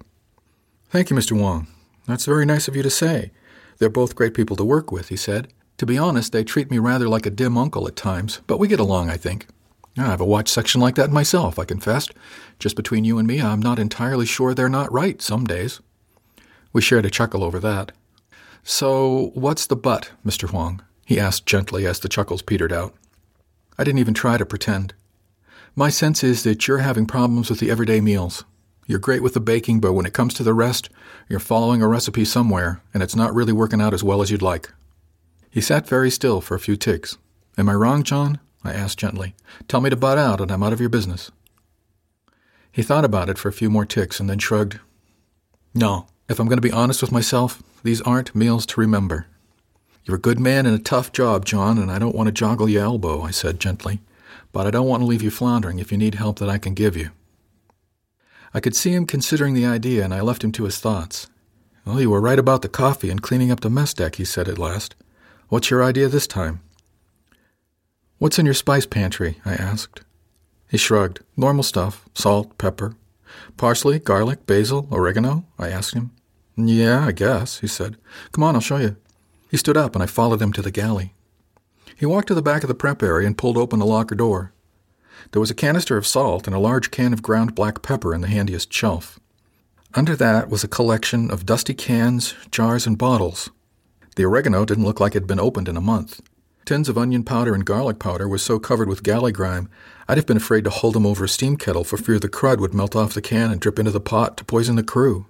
Thank 0.90 1.10
you, 1.10 1.16
Mr. 1.16 1.40
Wang. 1.40 1.68
That's 2.06 2.26
very 2.26 2.46
nice 2.46 2.68
of 2.68 2.76
you 2.76 2.84
to 2.84 2.90
say. 2.90 3.32
They're 3.78 3.90
both 3.90 4.16
great 4.16 4.34
people 4.34 4.56
to 4.58 4.64
work 4.64 4.92
with, 4.92 5.10
he 5.10 5.16
said. 5.16 5.48
To 5.78 5.86
be 5.86 5.98
honest, 5.98 6.32
they 6.32 6.44
treat 6.44 6.70
me 6.70 6.80
rather 6.80 7.08
like 7.08 7.26
a 7.26 7.32
dim 7.32 7.58
uncle 7.58 7.88
at 7.88 7.96
times, 7.96 8.42
but 8.48 8.60
we 8.60 8.68
get 8.68 8.80
along, 8.80 9.10
I 9.10 9.18
think. 9.18 9.48
I 9.98 10.04
have 10.04 10.22
a 10.22 10.26
watch 10.26 10.50
section 10.50 10.82
like 10.82 10.96
that 10.96 11.12
myself, 11.12 11.60
I 11.60 11.66
confessed. 11.66 12.14
Just 12.58 12.76
between 12.76 13.04
you 13.04 13.18
and 13.20 13.28
me, 13.28 13.42
I'm 13.42 13.62
not 13.62 13.80
entirely 13.80 14.26
sure 14.26 14.54
they're 14.54 14.70
not 14.70 14.92
right 14.92 15.22
some 15.22 15.46
days. 15.46 15.82
We 16.72 16.82
shared 16.82 17.06
a 17.06 17.12
chuckle 17.12 17.44
over 17.44 17.60
that. 17.60 17.92
So, 18.64 19.32
what's 19.36 19.68
the 19.68 19.76
but, 19.76 20.12
Mr. 20.26 20.52
Wang? 20.52 20.82
he 21.06 21.20
asked 21.20 21.46
gently 21.46 21.86
as 21.86 22.00
the 22.00 22.10
chuckles 22.10 22.42
petered 22.42 22.72
out. 22.72 22.96
I 23.78 23.84
didn't 23.84 24.00
even 24.00 24.14
try 24.14 24.38
to 24.38 24.46
pretend. 24.46 24.94
My 25.76 25.90
sense 25.90 26.24
is 26.24 26.44
that 26.44 26.68
you're 26.68 26.80
having 26.80 27.08
problems 27.08 27.50
with 27.50 27.60
the 27.60 27.72
everyday 27.72 28.00
meals. 28.00 28.46
You're 28.86 29.00
great 29.00 29.24
with 29.24 29.34
the 29.34 29.40
baking, 29.40 29.80
but 29.80 29.94
when 29.94 30.06
it 30.06 30.14
comes 30.14 30.36
to 30.36 30.44
the 30.44 30.54
rest, 30.54 30.88
you're 31.28 31.40
following 31.40 31.82
a 31.82 31.88
recipe 31.88 32.26
somewhere, 32.26 32.84
and 32.94 33.02
it's 33.02 33.16
not 33.16 33.34
really 33.34 33.54
working 33.54 33.82
out 33.82 33.94
as 33.94 34.04
well 34.04 34.22
as 34.22 34.30
you'd 34.30 34.44
like. 34.44 34.72
He 35.50 35.62
sat 35.62 35.88
very 35.88 36.12
still 36.12 36.42
for 36.42 36.54
a 36.54 36.60
few 36.60 36.76
ticks. 36.76 37.18
Am 37.58 37.70
I 37.70 37.74
wrong, 37.74 38.04
John? 38.04 38.40
I 38.64 38.72
asked 38.72 39.00
gently. 39.00 39.34
Tell 39.68 39.82
me 39.82 39.90
to 39.90 39.96
butt 39.96 40.20
out, 40.20 40.40
and 40.40 40.52
I'm 40.52 40.62
out 40.62 40.74
of 40.74 40.80
your 40.80 40.90
business. 40.90 41.32
He 42.72 42.84
thought 42.84 43.06
about 43.06 43.30
it 43.30 43.40
for 43.40 43.50
a 43.50 43.54
few 43.54 43.72
more 43.72 43.86
ticks 43.86 44.20
and 44.20 44.30
then 44.30 44.40
shrugged. 44.40 44.80
No, 45.74 46.06
if 46.30 46.40
I'm 46.40 46.48
going 46.48 46.58
to 46.58 46.62
be 46.62 46.72
honest 46.72 47.02
with 47.02 47.12
myself, 47.12 47.64
these 47.82 48.02
aren't 48.02 48.36
meals 48.36 48.68
to 48.68 48.80
remember. 48.80 49.26
You're 50.06 50.18
a 50.18 50.22
good 50.22 50.40
man 50.40 50.68
in 50.68 50.74
a 50.76 50.80
tough 50.80 51.12
job, 51.12 51.46
John, 51.46 51.80
and 51.80 51.92
I 51.92 51.98
don't 51.98 52.16
want 52.16 52.28
to 52.28 52.44
joggle 52.46 52.70
your 52.70 52.84
elbow, 52.84 53.24
I 53.24 53.32
said 53.32 53.60
gently 53.60 54.02
but 54.54 54.66
I 54.66 54.72
don't 54.72 54.88
want 54.88 55.02
to 55.02 55.08
leave 55.08 55.22
you 55.22 55.32
floundering 55.32 55.80
if 55.80 55.92
you 55.92 55.98
need 55.98 56.16
help 56.16 56.40
that 56.40 56.48
I 56.48 56.58
can 56.58 56.74
give 56.74 56.96
you. 56.96 57.10
I 58.54 58.62
could 58.62 58.76
see 58.76 58.94
him 58.94 59.06
considering 59.06 59.56
the 59.56 59.66
idea, 59.66 60.06
and 60.06 60.14
I 60.14 60.22
left 60.22 60.44
him 60.44 60.52
to 60.54 60.64
his 60.64 60.80
thoughts. 60.80 61.28
Well, 61.86 62.00
you 62.00 62.12
were 62.12 62.22
right 62.22 62.40
about 62.40 62.62
the 62.62 62.70
coffee 62.70 63.10
and 63.10 63.22
cleaning 63.22 63.52
up 63.52 63.60
the 63.60 63.70
mess 63.70 63.94
deck, 63.94 64.16
he 64.16 64.24
said 64.24 64.48
at 64.48 64.60
last. 64.60 64.96
What's 65.50 65.70
your 65.70 65.84
idea 65.84 66.08
this 66.08 66.28
time? 66.28 66.62
What's 68.20 68.40
in 68.40 68.46
your 68.46 68.54
spice 68.54 68.86
pantry? 68.86 69.40
I 69.44 69.56
asked. 69.56 70.02
He 70.70 70.78
shrugged. 70.78 71.20
Normal 71.36 71.64
stuff 71.64 72.08
salt, 72.14 72.58
pepper. 72.58 72.96
Parsley, 73.58 74.00
garlic, 74.00 74.46
basil, 74.46 74.88
oregano? 74.92 75.46
I 75.60 75.70
asked 75.70 75.96
him. 75.96 76.12
Yeah, 76.56 77.06
I 77.06 77.12
guess, 77.12 77.60
he 77.60 77.68
said. 77.68 77.98
Come 78.32 78.44
on, 78.44 78.56
I'll 78.56 78.62
show 78.62 78.78
you. 78.78 78.96
He 79.50 79.58
stood 79.58 79.78
up, 79.78 79.96
and 79.96 80.04
I 80.04 80.08
followed 80.08 80.42
him 80.42 80.54
to 80.54 80.62
the 80.62 80.72
galley. 80.72 81.14
He 81.96 82.06
walked 82.06 82.28
to 82.30 82.36
the 82.36 82.42
back 82.42 82.64
of 82.64 82.68
the 82.68 82.76
prep 82.76 83.04
area 83.04 83.28
and 83.28 83.38
pulled 83.38 83.58
open 83.58 83.80
the 83.80 83.86
locker 83.86 84.16
door. 84.16 84.54
There 85.32 85.40
was 85.40 85.52
a 85.52 85.56
canister 85.56 85.98
of 85.98 86.08
salt 86.08 86.48
and 86.48 86.56
a 86.56 86.60
large 86.60 86.92
can 86.92 87.14
of 87.14 87.22
ground 87.22 87.56
black 87.56 87.82
pepper 87.82 88.14
in 88.14 88.22
the 88.22 88.28
handiest 88.28 88.72
shelf. 88.72 89.20
Under 89.94 90.16
that 90.16 90.50
was 90.50 90.64
a 90.64 90.68
collection 90.68 91.30
of 91.30 91.46
dusty 91.46 91.74
cans, 91.74 92.34
jars, 92.50 92.88
and 92.88 92.98
bottles. 92.98 93.50
The 94.16 94.26
oregano 94.26 94.66
didn't 94.66 94.86
look 94.86 95.00
like 95.00 95.14
it 95.14 95.22
had 95.22 95.28
been 95.28 95.40
opened 95.40 95.68
in 95.68 95.78
a 95.78 95.82
month. 95.82 96.22
Tins 96.66 96.88
of 96.88 96.98
onion 96.98 97.24
powder 97.24 97.54
and 97.54 97.66
garlic 97.66 98.00
powder 98.00 98.28
were 98.28 98.38
so 98.38 98.58
covered 98.58 98.88
with 98.88 99.04
galley 99.04 99.32
grime, 99.32 99.70
I'd 100.08 100.18
have 100.18 100.26
been 100.26 100.38
afraid 100.38 100.64
to 100.64 100.70
hold 100.70 100.96
them 100.96 101.06
over 101.06 101.26
a 101.26 101.30
steam 101.30 101.58
kettle 101.58 101.84
for 101.84 101.98
fear 101.98 102.20
the 102.20 102.30
crud 102.30 102.60
would 102.60 102.74
melt 102.74 102.96
off 102.96 103.14
the 103.14 103.22
can 103.22 103.52
and 103.52 103.60
drip 103.60 103.80
into 103.80 103.92
the 103.92 104.00
pot 104.00 104.38
to 104.38 104.46
poison 104.46 104.76
the 104.76 104.84
crew. 104.84 105.26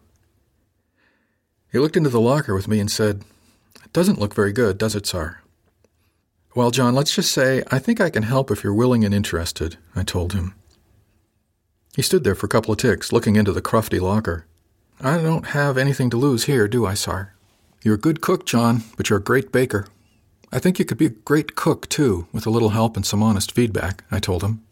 He 1.72 1.79
looked 1.79 1.98
into 1.98 2.10
the 2.10 2.22
locker 2.22 2.53
with 2.53 2.67
me 2.67 2.79
and 2.79 2.89
said, 2.89 3.24
It 3.84 3.93
doesn't 3.93 4.20
look 4.20 4.34
very 4.34 4.51
good, 4.51 4.77
does 4.77 4.96
it, 4.96 5.05
sir? 5.08 5.39
Well, 6.55 6.69
John, 6.69 6.93
let's 6.93 7.15
just 7.15 7.31
say 7.31 7.63
I 7.72 7.79
think 7.79 8.00
I 8.00 8.10
can 8.12 8.24
help 8.24 8.51
if 8.51 8.63
you're 8.63 8.74
willing 8.74 9.03
and 9.03 9.13
interested, 9.13 9.77
I 9.95 10.03
told 10.03 10.33
him. 10.33 10.53
He 11.95 12.01
stood 12.01 12.24
there 12.24 12.36
for 12.36 12.45
a 12.45 12.50
couple 12.50 12.72
of 12.72 12.77
ticks, 12.77 13.12
looking 13.12 13.36
into 13.36 13.51
the 13.51 13.62
crufty 13.62 14.00
locker. 14.00 14.45
I 15.01 15.17
don't 15.17 15.48
have 15.48 15.77
anything 15.77 16.10
to 16.12 16.17
lose 16.17 16.45
here, 16.45 16.67
do 16.67 16.86
I, 16.86 16.93
Sar? 16.93 17.33
You're 17.83 17.95
a 17.95 18.00
good 18.00 18.22
cook, 18.22 18.45
John, 18.45 18.83
but 18.98 19.10
you're 19.10 19.19
a 19.19 19.24
great 19.24 19.51
baker. 19.51 19.88
I 20.51 20.60
think 20.60 20.77
you 20.77 20.86
could 20.86 20.98
be 20.98 21.07
a 21.07 21.10
great 21.10 21.55
cook, 21.55 21.89
too, 21.89 22.27
with 22.31 22.45
a 22.45 22.51
little 22.51 22.69
help 22.69 22.95
and 22.95 23.05
some 23.05 23.24
honest 23.24 23.51
feedback, 23.51 24.03
I 24.12 24.19
told 24.19 24.43
him. 24.43 24.63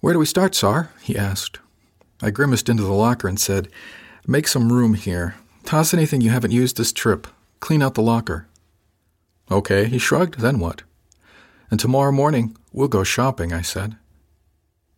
Where 0.00 0.12
do 0.12 0.20
we 0.20 0.26
start, 0.26 0.54
Sar? 0.54 0.90
he 1.02 1.16
asked. 1.16 1.58
I 2.22 2.30
grimaced 2.30 2.68
into 2.68 2.84
the 2.84 2.92
locker 2.92 3.26
and 3.26 3.38
said, 3.38 3.68
Make 4.26 4.46
some 4.46 4.72
room 4.72 4.94
here. 4.94 5.34
Toss 5.64 5.92
anything 5.92 6.20
you 6.20 6.30
haven't 6.30 6.52
used 6.52 6.76
this 6.76 6.92
trip. 6.92 7.26
Clean 7.60 7.82
out 7.82 7.94
the 7.94 8.02
locker. 8.02 8.46
Okay, 9.50 9.86
he 9.86 9.98
shrugged. 9.98 10.40
Then 10.40 10.58
what? 10.58 10.82
And 11.70 11.80
tomorrow 11.80 12.12
morning, 12.12 12.56
we'll 12.72 12.88
go 12.88 13.04
shopping, 13.04 13.52
I 13.52 13.62
said. 13.62 13.96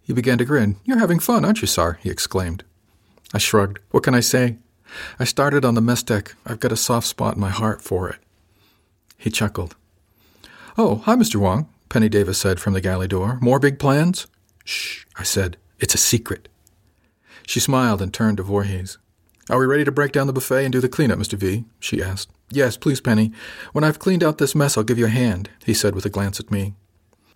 He 0.02 0.12
began 0.12 0.38
to 0.38 0.44
grin. 0.44 0.76
You're 0.84 0.98
having 0.98 1.20
fun, 1.20 1.44
aren't 1.44 1.60
you, 1.60 1.68
Sar? 1.68 1.98
he 2.02 2.10
exclaimed. 2.10 2.64
I 3.32 3.38
shrugged. 3.38 3.78
What 3.90 4.02
can 4.02 4.14
I 4.14 4.20
say? 4.20 4.56
I 5.18 5.24
started 5.24 5.64
on 5.64 5.74
the 5.74 5.80
mess 5.80 6.02
deck. 6.02 6.34
I've 6.44 6.60
got 6.60 6.72
a 6.72 6.76
soft 6.76 7.06
spot 7.06 7.34
in 7.34 7.40
my 7.40 7.50
heart 7.50 7.80
for 7.80 8.08
it. 8.08 8.18
He 9.16 9.30
chuckled. 9.30 9.76
Oh, 10.76 10.96
hi, 10.96 11.14
Mr. 11.14 11.36
Wang, 11.36 11.68
Penny 11.88 12.08
Davies 12.08 12.38
said 12.38 12.58
from 12.58 12.72
the 12.72 12.80
galley 12.80 13.06
door. 13.06 13.38
More 13.40 13.58
big 13.60 13.78
plans? 13.78 14.26
Shh, 14.64 15.04
I 15.16 15.22
said. 15.22 15.56
It's 15.78 15.94
a 15.94 15.98
secret. 15.98 16.48
She 17.46 17.60
smiled 17.60 18.02
and 18.02 18.12
turned 18.12 18.38
to 18.38 18.42
Voorhees. 18.42 18.98
Are 19.48 19.58
we 19.58 19.66
ready 19.66 19.84
to 19.84 19.92
break 19.92 20.12
down 20.12 20.26
the 20.26 20.32
buffet 20.32 20.64
and 20.64 20.72
do 20.72 20.80
the 20.80 20.88
cleanup, 20.88 21.18
Mr. 21.18 21.34
V? 21.34 21.64
she 21.78 22.02
asked. 22.02 22.30
Yes, 22.50 22.76
please, 22.76 23.00
Penny. 23.00 23.32
When 23.72 23.84
I've 23.84 23.98
cleaned 23.98 24.24
out 24.24 24.38
this 24.38 24.54
mess, 24.54 24.76
I'll 24.76 24.84
give 24.84 24.98
you 24.98 25.06
a 25.06 25.10
hand, 25.10 25.50
he 25.64 25.72
said 25.74 25.94
with 25.94 26.04
a 26.04 26.10
glance 26.10 26.40
at 26.40 26.50
me. 26.50 26.74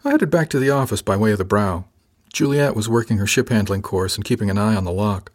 I 0.05 0.11
headed 0.11 0.31
back 0.31 0.51
to 0.51 0.59
the 0.59 0.71
office 0.71 1.03
by 1.03 1.17
way 1.17 1.33
of 1.33 1.39
the 1.39 1.45
brow. 1.45 1.85
Juliet 2.33 2.75
was 2.75 2.89
working 2.89 3.19
her 3.19 3.27
ship 3.27 3.49
handling 3.49 3.81
course 3.81 4.17
and 4.17 4.25
keeping 4.25 4.51
an 4.51 4.59
eye 4.59 4.75
on 4.75 4.85
the 4.85 4.93
lock. 4.93 5.31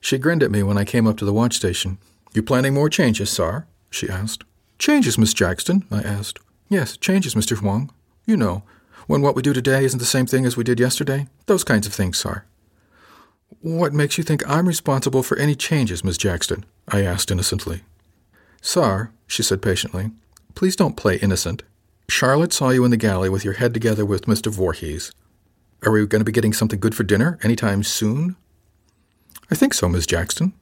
She 0.00 0.18
grinned 0.18 0.42
at 0.42 0.50
me 0.50 0.62
when 0.62 0.76
I 0.76 0.84
came 0.84 1.06
up 1.06 1.16
to 1.18 1.24
the 1.24 1.32
watch 1.32 1.54
station. 1.54 1.98
You 2.34 2.42
planning 2.42 2.74
more 2.74 2.90
changes, 2.90 3.30
Sar? 3.30 3.66
she 3.88 4.08
asked. 4.08 4.44
Changes, 4.78 5.16
Miss 5.16 5.32
Jackson? 5.32 5.84
I 5.90 6.02
asked. 6.02 6.38
Yes, 6.68 6.96
changes, 6.96 7.34
Mr. 7.34 7.60
Wang. 7.62 7.90
You 8.26 8.36
know, 8.36 8.64
when 9.06 9.22
what 9.22 9.36
we 9.36 9.42
do 9.42 9.52
today 9.52 9.84
isn't 9.84 10.00
the 10.00 10.04
same 10.04 10.26
thing 10.26 10.44
as 10.44 10.56
we 10.56 10.64
did 10.64 10.80
yesterday. 10.80 11.28
Those 11.46 11.64
kinds 11.64 11.86
of 11.86 11.94
things, 11.94 12.18
Sar. 12.18 12.44
What 13.60 13.94
makes 13.94 14.18
you 14.18 14.24
think 14.24 14.46
I'm 14.48 14.68
responsible 14.68 15.22
for 15.22 15.38
any 15.38 15.54
changes, 15.54 16.02
Miss 16.04 16.18
Jackson? 16.18 16.66
I 16.88 17.02
asked 17.02 17.30
innocently. 17.30 17.82
Sar, 18.60 19.12
she 19.26 19.42
said 19.42 19.62
patiently, 19.62 20.10
please 20.54 20.76
don't 20.76 20.96
play 20.96 21.16
innocent. 21.16 21.62
Charlotte 22.08 22.52
saw 22.52 22.70
you 22.70 22.84
in 22.84 22.90
the 22.90 22.96
galley 22.96 23.28
with 23.28 23.44
your 23.44 23.54
head 23.54 23.74
together 23.74 24.04
with 24.04 24.26
Mr. 24.26 24.50
Voorhees. 24.50 25.12
Are 25.84 25.92
we 25.92 26.06
going 26.06 26.20
to 26.20 26.24
be 26.24 26.32
getting 26.32 26.52
something 26.52 26.80
good 26.80 26.94
for 26.94 27.02
dinner 27.04 27.38
any 27.42 27.56
time 27.56 27.82
soon? 27.82 28.36
I 29.50 29.54
think 29.54 29.74
so, 29.74 29.88
Miss 29.88 30.06
Jackson. 30.06 30.52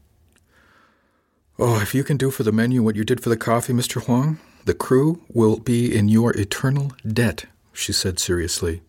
Oh, 1.59 1.81
if 1.81 1.95
you 1.95 2.03
can 2.03 2.17
do 2.17 2.31
for 2.31 2.43
the 2.43 2.53
menu 2.53 2.83
what 2.83 2.97
you 2.97 3.05
did 3.05 3.23
for 3.23 3.29
the 3.29 3.37
coffee, 3.37 3.73
Mr. 3.73 4.07
Wang, 4.09 4.39
the 4.65 4.75
crew 4.75 5.23
will 5.29 5.59
be 5.59 5.95
in 5.95 6.09
your 6.09 6.37
eternal 6.37 6.93
debt, 7.07 7.47
she 7.73 7.93
said 7.93 8.19
seriously. 8.19 8.83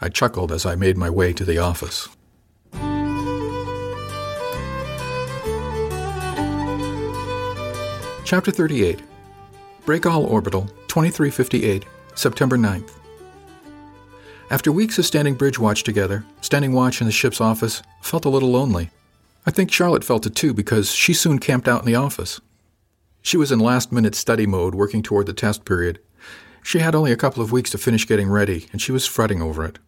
I 0.00 0.08
chuckled 0.08 0.52
as 0.52 0.64
I 0.64 0.76
made 0.76 0.96
my 0.96 1.10
way 1.10 1.32
to 1.32 1.44
the 1.44 1.58
office. 1.58 2.08
Chapter 8.26 8.50
38 8.50 9.02
Breakall 9.84 10.28
Orbital, 10.28 10.62
2358, 10.88 11.84
September 12.16 12.58
9th. 12.58 12.90
After 14.50 14.72
weeks 14.72 14.98
of 14.98 15.06
standing 15.06 15.34
bridge 15.34 15.60
watch 15.60 15.84
together, 15.84 16.24
standing 16.40 16.72
watch 16.72 17.00
in 17.00 17.06
the 17.06 17.12
ship's 17.12 17.40
office 17.40 17.84
felt 18.00 18.24
a 18.24 18.28
little 18.28 18.50
lonely. 18.50 18.90
I 19.46 19.52
think 19.52 19.70
Charlotte 19.70 20.02
felt 20.02 20.26
it 20.26 20.34
too 20.34 20.52
because 20.52 20.90
she 20.90 21.14
soon 21.14 21.38
camped 21.38 21.68
out 21.68 21.82
in 21.82 21.86
the 21.86 21.94
office. 21.94 22.40
She 23.22 23.36
was 23.36 23.52
in 23.52 23.60
last 23.60 23.92
minute 23.92 24.16
study 24.16 24.44
mode 24.44 24.74
working 24.74 25.04
toward 25.04 25.26
the 25.26 25.32
test 25.32 25.64
period. 25.64 26.00
She 26.64 26.80
had 26.80 26.96
only 26.96 27.12
a 27.12 27.16
couple 27.16 27.44
of 27.44 27.52
weeks 27.52 27.70
to 27.70 27.78
finish 27.78 28.08
getting 28.08 28.28
ready, 28.28 28.66
and 28.72 28.82
she 28.82 28.90
was 28.90 29.06
fretting 29.06 29.40
over 29.40 29.64
it. 29.64 29.78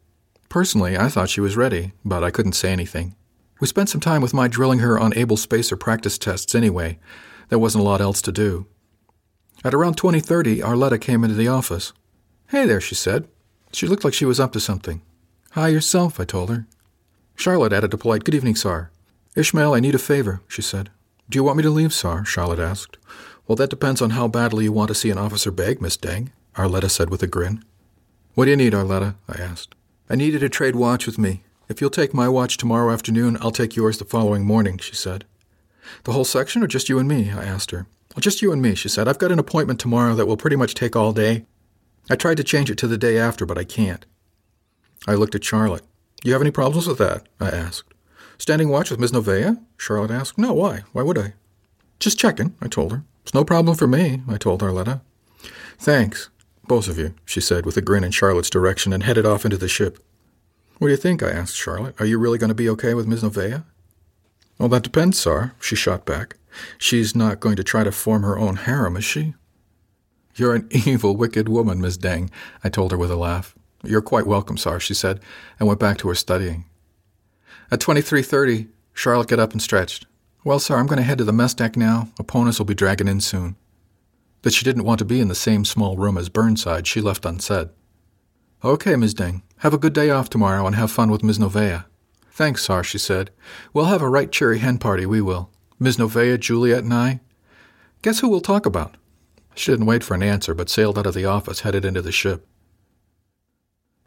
Personally, 0.49 0.97
I 0.97 1.09
thought 1.09 1.29
she 1.29 1.41
was 1.41 1.57
ready, 1.57 1.91
but 2.05 2.23
I 2.23 2.31
couldn't 2.31 2.53
say 2.53 2.71
anything. 2.71 3.17
We 3.59 3.67
spent 3.67 3.89
some 3.89 4.01
time 4.01 4.23
with 4.23 4.33
my 4.33 4.47
drilling 4.47 4.79
her 4.79 4.97
on 4.97 5.13
able 5.17 5.37
spacer 5.37 5.77
practice 5.77 6.19
tests 6.19 6.55
anyway. 6.55 7.01
There 7.49 7.59
wasn't 7.59 7.83
a 7.83 7.85
lot 7.85 8.01
else 8.01 8.23
to 8.23 8.33
do. 8.33 8.67
At 9.65 9.75
around 9.75 9.97
2030, 9.97 10.61
Arletta 10.61 11.01
came 11.01 11.25
into 11.25 11.37
the 11.37 11.49
office. 11.49 11.93
Hey 12.49 12.67
there, 12.67 12.81
she 12.81 12.95
said. 12.95 13.29
She 13.73 13.87
looked 13.87 14.05
like 14.05 14.15
she 14.15 14.25
was 14.25 14.41
up 14.41 14.53
to 14.53 14.61
something. 14.61 15.03
Hi 15.53 15.69
yourself, 15.69 16.21
I 16.21 16.25
told 16.25 16.51
her. 16.51 16.67
Charlotte 17.35 17.73
added 17.73 17.95
a 17.95 17.99
polite 17.99 18.25
good 18.25 18.35
evening, 18.35 18.57
Sar. 18.57 18.91
Ishmael, 19.37 19.75
I 19.75 19.81
need 19.81 19.95
a 19.95 19.99
favor, 19.99 20.43
she 20.49 20.63
said. 20.63 20.91
Do 21.31 21.37
you 21.37 21.45
want 21.45 21.57
me 21.57 21.63
to 21.63 21.71
leave, 21.71 21.93
Sar? 21.93 22.25
Charlotte 22.25 22.59
asked. 22.59 22.97
Well, 23.47 23.57
that 23.57 23.71
depends 23.71 24.03
on 24.03 24.11
how 24.11 24.29
badly 24.29 24.65
you 24.65 24.73
want 24.73 24.89
to 24.89 24.95
see 24.95 25.11
an 25.11 25.19
officer 25.19 25.51
beg, 25.51 25.81
Miss 25.81 25.97
Deng, 25.97 26.31
Arletta 26.55 26.91
said 26.91 27.11
with 27.11 27.23
a 27.23 27.27
grin. 27.27 27.65
What 28.35 28.45
do 28.45 28.51
you 28.51 28.57
need, 28.57 28.73
Arletta? 28.73 29.15
I 29.29 29.41
asked. 29.41 29.75
I 30.11 30.17
need 30.17 30.39
to 30.39 30.49
trade 30.49 30.77
watch 30.77 31.07
with 31.07 31.19
me. 31.19 31.43
If 31.69 31.81
you'll 31.81 31.91
take 31.91 32.15
my 32.15 32.29
watch 32.29 32.57
tomorrow 32.57 32.93
afternoon, 32.93 33.37
I'll 33.41 33.51
take 33.51 33.77
yours 33.77 33.99
the 33.99 34.05
following 34.05 34.45
morning, 34.45 34.79
she 34.79 34.95
said. 34.95 35.25
The 36.05 36.13
whole 36.13 36.25
section 36.25 36.63
or 36.63 36.67
just 36.67 36.89
you 36.89 36.99
and 36.99 37.09
me? 37.09 37.31
I 37.31 37.45
asked 37.45 37.71
her. 37.71 37.87
Well, 38.15 38.21
just 38.21 38.43
you 38.43 38.53
and 38.53 38.63
me, 38.63 38.75
she 38.75 38.89
said. 38.89 39.09
I've 39.09 39.19
got 39.19 39.33
an 39.33 39.39
appointment 39.39 39.79
tomorrow 39.79 40.15
that 40.15 40.27
will 40.27 40.37
pretty 40.37 40.57
much 40.57 40.75
take 40.75 40.97
all 40.97 41.13
day, 41.13 41.47
I 42.11 42.17
tried 42.17 42.39
to 42.39 42.45
change 42.45 42.71
it 42.71 42.79
to 42.79 42.87
the 42.87 42.97
day 42.97 43.19
after, 43.19 43.45
but 43.45 43.59
I 43.59 43.65
can't. 43.65 44.07
I 45.07 45.15
looked 45.15 45.35
at 45.35 45.45
Charlotte. 45.45 45.83
You 46.25 46.33
have 46.33 46.41
any 46.41 46.51
problems 46.51 46.87
with 46.87 46.99
that? 46.99 47.29
I 47.39 47.51
asked. 47.51 47.93
Standing 48.39 48.71
watch 48.71 48.91
with 48.91 48.99
Miss 48.99 49.11
Novea? 49.11 49.63
Charlotte 49.77 50.11
asked. 50.11 50.39
No, 50.39 50.55
why? 50.55 50.85
Why 50.93 51.03
would 51.03 51.19
I? 51.19 51.35
Just 52.01 52.19
checking, 52.19 52.55
I 52.63 52.69
told 52.69 52.93
her. 52.93 53.05
It's 53.23 53.35
no 53.35 53.45
problem 53.45 53.77
for 53.77 53.87
me, 53.87 54.23
I 54.27 54.39
told 54.39 54.63
Arletta. 54.63 55.03
Thanks, 55.79 56.31
both 56.67 56.89
of 56.89 56.99
you, 56.99 57.15
she 57.27 57.41
said 57.41 57.67
with 57.67 57.77
a 57.77 57.83
grin 57.83 58.05
in 58.05 58.11
Charlotte's 58.11 58.51
direction 58.51 58.93
and 58.93 59.03
headed 59.03 59.27
off 59.27 59.45
into 59.45 59.59
the 59.59 59.69
ship. 59.69 59.99
What 60.79 60.89
do 60.89 60.93
you 60.93 60.97
think? 60.97 61.23
I 61.23 61.31
asked 61.31 61.57
Charlotte. 61.57 62.01
Are 62.01 62.07
you 62.07 62.19
really 62.19 62.39
going 62.39 62.49
to 62.49 62.55
be 62.55 62.71
okay 62.71 62.95
with 62.95 63.07
Miss 63.07 63.23
Novea? 63.23 63.65
Well, 64.59 64.69
that 64.71 64.83
depends, 64.83 65.19
Sar, 65.19 65.55
she 65.61 65.77
shot 65.77 66.05
back. 66.05 66.37
She's 66.79 67.15
not 67.15 67.41
going 67.41 67.57
to 67.57 67.65
try 67.65 67.85
to 67.85 67.93
form 67.93 68.23
her 68.23 68.39
own 68.39 68.57
harem, 68.57 68.97
is 68.97 69.05
she? 69.05 69.35
You're 70.35 70.55
an 70.55 70.69
evil, 70.73 71.17
wicked 71.17 71.49
woman, 71.49 71.81
Miss 71.81 71.97
Deng, 71.97 72.31
I 72.65 72.69
told 72.69 72.91
her 72.91 72.99
with 72.99 73.11
a 73.11 73.17
laugh. 73.17 73.55
You're 73.85 74.03
quite 74.03 74.27
welcome, 74.27 74.57
Sar, 74.57 74.81
she 74.81 74.95
said, 74.95 75.21
and 75.59 75.69
went 75.69 75.81
back 75.81 75.99
to 75.99 76.09
her 76.09 76.15
studying. 76.15 76.65
At 77.71 77.81
23.30, 77.81 78.69
Charlotte 78.93 79.29
got 79.29 79.39
up 79.39 79.53
and 79.53 79.63
stretched. 79.63 80.07
Well, 80.43 80.59
sir, 80.59 80.77
I'm 80.77 80.87
going 80.87 80.99
to 80.99 81.05
head 81.05 81.19
to 81.19 81.25
the 81.25 81.33
mess 81.33 81.55
deck 81.55 81.77
now. 81.77 82.09
Opponents 82.19 82.59
will 82.59 82.67
be 82.67 82.75
dragging 82.75 83.09
in 83.09 83.21
soon. 83.21 83.57
That 84.43 84.53
she 84.53 84.65
didn't 84.65 84.85
want 84.85 84.99
to 85.01 85.05
be 85.05 85.21
in 85.21 85.29
the 85.29 85.35
same 85.35 85.65
small 85.65 85.97
room 85.97 86.17
as 86.17 86.29
Burnside, 86.29 86.87
she 86.87 87.01
left 87.01 87.25
unsaid. 87.25 87.69
Okay, 88.65 88.97
Miss 88.97 89.15
Deng. 89.15 89.43
Have 89.59 89.75
a 89.75 89.79
good 89.79 89.93
day 89.93 90.11
off 90.11 90.31
tomorrow 90.31 90.67
and 90.67 90.75
have 90.75 90.91
fun 90.91 91.11
with 91.11 91.23
Miss 91.23 91.39
Novea. 91.39 91.85
Thanks, 92.39 92.63
Sar, 92.63 92.85
she 92.85 92.99
said. 92.99 93.33
We'll 93.75 93.87
have 93.87 94.01
a 94.01 94.09
right 94.09 94.31
cheery 94.31 94.61
hen 94.61 94.79
party, 94.79 95.05
we 95.05 95.21
will. 95.21 95.51
Miss 95.81 95.97
Novea, 95.97 96.39
Juliet, 96.39 96.85
and 96.85 96.95
I. 96.95 97.19
Guess 98.03 98.21
who 98.21 98.29
we'll 98.29 98.41
talk 98.41 98.65
about? 98.65 98.97
She 99.57 99.73
didn't 99.73 99.87
wait 99.87 100.05
for 100.05 100.15
an 100.15 100.23
answer, 100.23 100.55
but 100.55 100.71
sailed 100.71 101.01
out 101.01 101.07
of 101.09 101.15
the 101.15 101.25
office, 101.25 101.63
headed 101.63 101.85
into 101.85 102.01
the 102.01 102.13
ship. 102.13 102.47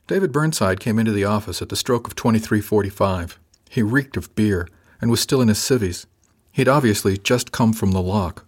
David 0.07 0.31
Burnside 0.31 0.79
came 0.79 0.97
into 0.97 1.11
the 1.11 1.25
office 1.25 1.61
at 1.61 1.67
the 1.67 1.75
stroke 1.75 2.07
of 2.07 2.15
2345. 2.15 3.37
He 3.69 3.81
reeked 3.81 4.15
of 4.15 4.33
beer 4.33 4.65
and 5.01 5.11
was 5.11 5.19
still 5.19 5.41
in 5.41 5.49
his 5.49 5.59
civvies. 5.59 6.07
He'd 6.53 6.69
obviously 6.69 7.17
just 7.17 7.51
come 7.51 7.73
from 7.73 7.91
the 7.91 8.01
lock. 8.01 8.45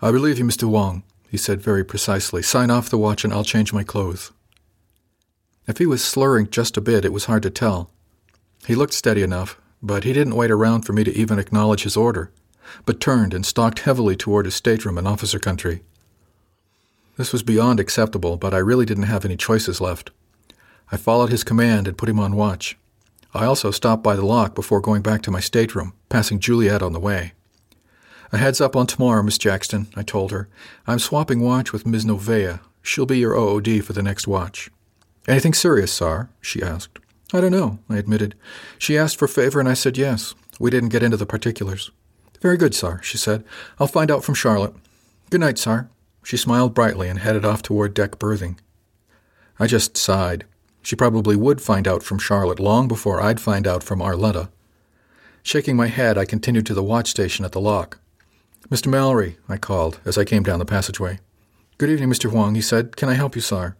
I 0.00 0.12
believe 0.12 0.38
you, 0.38 0.44
Mr. 0.44 0.70
Wang, 0.70 1.02
he 1.28 1.36
said 1.36 1.60
very 1.60 1.84
precisely. 1.84 2.40
Sign 2.40 2.70
off 2.70 2.88
the 2.88 2.98
watch 2.98 3.24
and 3.24 3.32
I'll 3.32 3.42
change 3.42 3.72
my 3.72 3.82
clothes. 3.82 4.30
If 5.66 5.78
he 5.78 5.86
was 5.86 6.04
slurring 6.04 6.50
just 6.50 6.76
a 6.76 6.80
bit, 6.80 7.04
it 7.04 7.12
was 7.12 7.24
hard 7.24 7.42
to 7.42 7.50
tell. 7.50 7.90
He 8.66 8.74
looked 8.74 8.94
steady 8.94 9.22
enough, 9.22 9.60
but 9.80 10.02
he 10.02 10.12
didn't 10.12 10.34
wait 10.34 10.50
around 10.50 10.82
for 10.82 10.92
me 10.92 11.04
to 11.04 11.16
even 11.16 11.38
acknowledge 11.38 11.84
his 11.84 11.96
order, 11.96 12.32
but 12.84 13.00
turned 13.00 13.32
and 13.32 13.46
stalked 13.46 13.80
heavily 13.80 14.16
toward 14.16 14.44
his 14.44 14.56
stateroom 14.56 14.98
in 14.98 15.06
officer 15.06 15.38
country. 15.38 15.82
This 17.16 17.32
was 17.32 17.44
beyond 17.44 17.78
acceptable, 17.78 18.36
but 18.36 18.52
I 18.52 18.58
really 18.58 18.84
didn't 18.84 19.04
have 19.04 19.24
any 19.24 19.36
choices 19.36 19.80
left. 19.80 20.10
I 20.90 20.96
followed 20.96 21.30
his 21.30 21.44
command 21.44 21.86
and 21.86 21.96
put 21.96 22.08
him 22.08 22.18
on 22.18 22.34
watch. 22.34 22.76
I 23.32 23.44
also 23.44 23.70
stopped 23.70 24.02
by 24.02 24.16
the 24.16 24.26
lock 24.26 24.56
before 24.56 24.80
going 24.80 25.02
back 25.02 25.22
to 25.22 25.30
my 25.30 25.40
stateroom, 25.40 25.92
passing 26.08 26.40
Juliet 26.40 26.82
on 26.82 26.92
the 26.92 27.00
way. 27.00 27.34
A 28.32 28.38
heads 28.38 28.60
up 28.60 28.74
on 28.74 28.88
tomorrow, 28.88 29.22
Miss 29.22 29.38
Jackson, 29.38 29.86
I 29.94 30.02
told 30.02 30.32
her. 30.32 30.48
I'm 30.88 30.98
swapping 30.98 31.40
watch 31.40 31.72
with 31.72 31.86
Ms. 31.86 32.04
Novea. 32.04 32.58
She'll 32.82 33.06
be 33.06 33.18
your 33.18 33.36
OOD 33.36 33.84
for 33.84 33.92
the 33.92 34.02
next 34.02 34.26
watch. 34.26 34.70
Anything 35.28 35.54
serious, 35.54 35.92
Sar? 35.92 36.30
she 36.40 36.62
asked. 36.62 36.98
I 37.32 37.40
don't 37.40 37.52
know, 37.52 37.78
I 37.88 37.96
admitted. 37.96 38.34
She 38.78 38.96
asked 38.96 39.18
for 39.18 39.26
favor 39.26 39.58
and 39.58 39.68
I 39.68 39.74
said 39.74 39.98
yes. 39.98 40.34
We 40.60 40.70
didn't 40.70 40.90
get 40.90 41.02
into 41.02 41.16
the 41.16 41.26
particulars. 41.26 41.90
Very 42.40 42.56
good, 42.56 42.74
Sar, 42.74 43.02
she 43.02 43.18
said. 43.18 43.44
I'll 43.78 43.86
find 43.86 44.10
out 44.10 44.24
from 44.24 44.34
Charlotte. 44.34 44.74
Good 45.30 45.40
night, 45.40 45.58
Sar. 45.58 45.90
She 46.22 46.36
smiled 46.36 46.74
brightly 46.74 47.08
and 47.08 47.18
headed 47.18 47.44
off 47.44 47.62
toward 47.62 47.94
deck 47.94 48.18
berthing. 48.18 48.58
I 49.58 49.66
just 49.66 49.96
sighed. 49.96 50.44
She 50.82 50.94
probably 50.94 51.34
would 51.34 51.60
find 51.60 51.88
out 51.88 52.02
from 52.02 52.18
Charlotte 52.18 52.60
long 52.60 52.86
before 52.88 53.20
I'd 53.20 53.40
find 53.40 53.66
out 53.66 53.82
from 53.82 54.00
Arletta. 54.00 54.50
Shaking 55.42 55.76
my 55.76 55.88
head, 55.88 56.18
I 56.18 56.24
continued 56.24 56.66
to 56.66 56.74
the 56.74 56.82
watch 56.82 57.08
station 57.08 57.44
at 57.44 57.52
the 57.52 57.60
lock. 57.60 57.98
Mr. 58.68 58.88
Mallory, 58.88 59.36
I 59.48 59.56
called 59.56 60.00
as 60.04 60.18
I 60.18 60.24
came 60.24 60.42
down 60.42 60.58
the 60.58 60.64
passageway. 60.64 61.20
Good 61.78 61.90
evening, 61.90 62.10
Mr. 62.10 62.30
Wang, 62.30 62.54
he 62.54 62.60
said. 62.60 62.96
Can 62.96 63.08
I 63.08 63.14
help 63.14 63.34
you, 63.34 63.42
sir? 63.42 63.76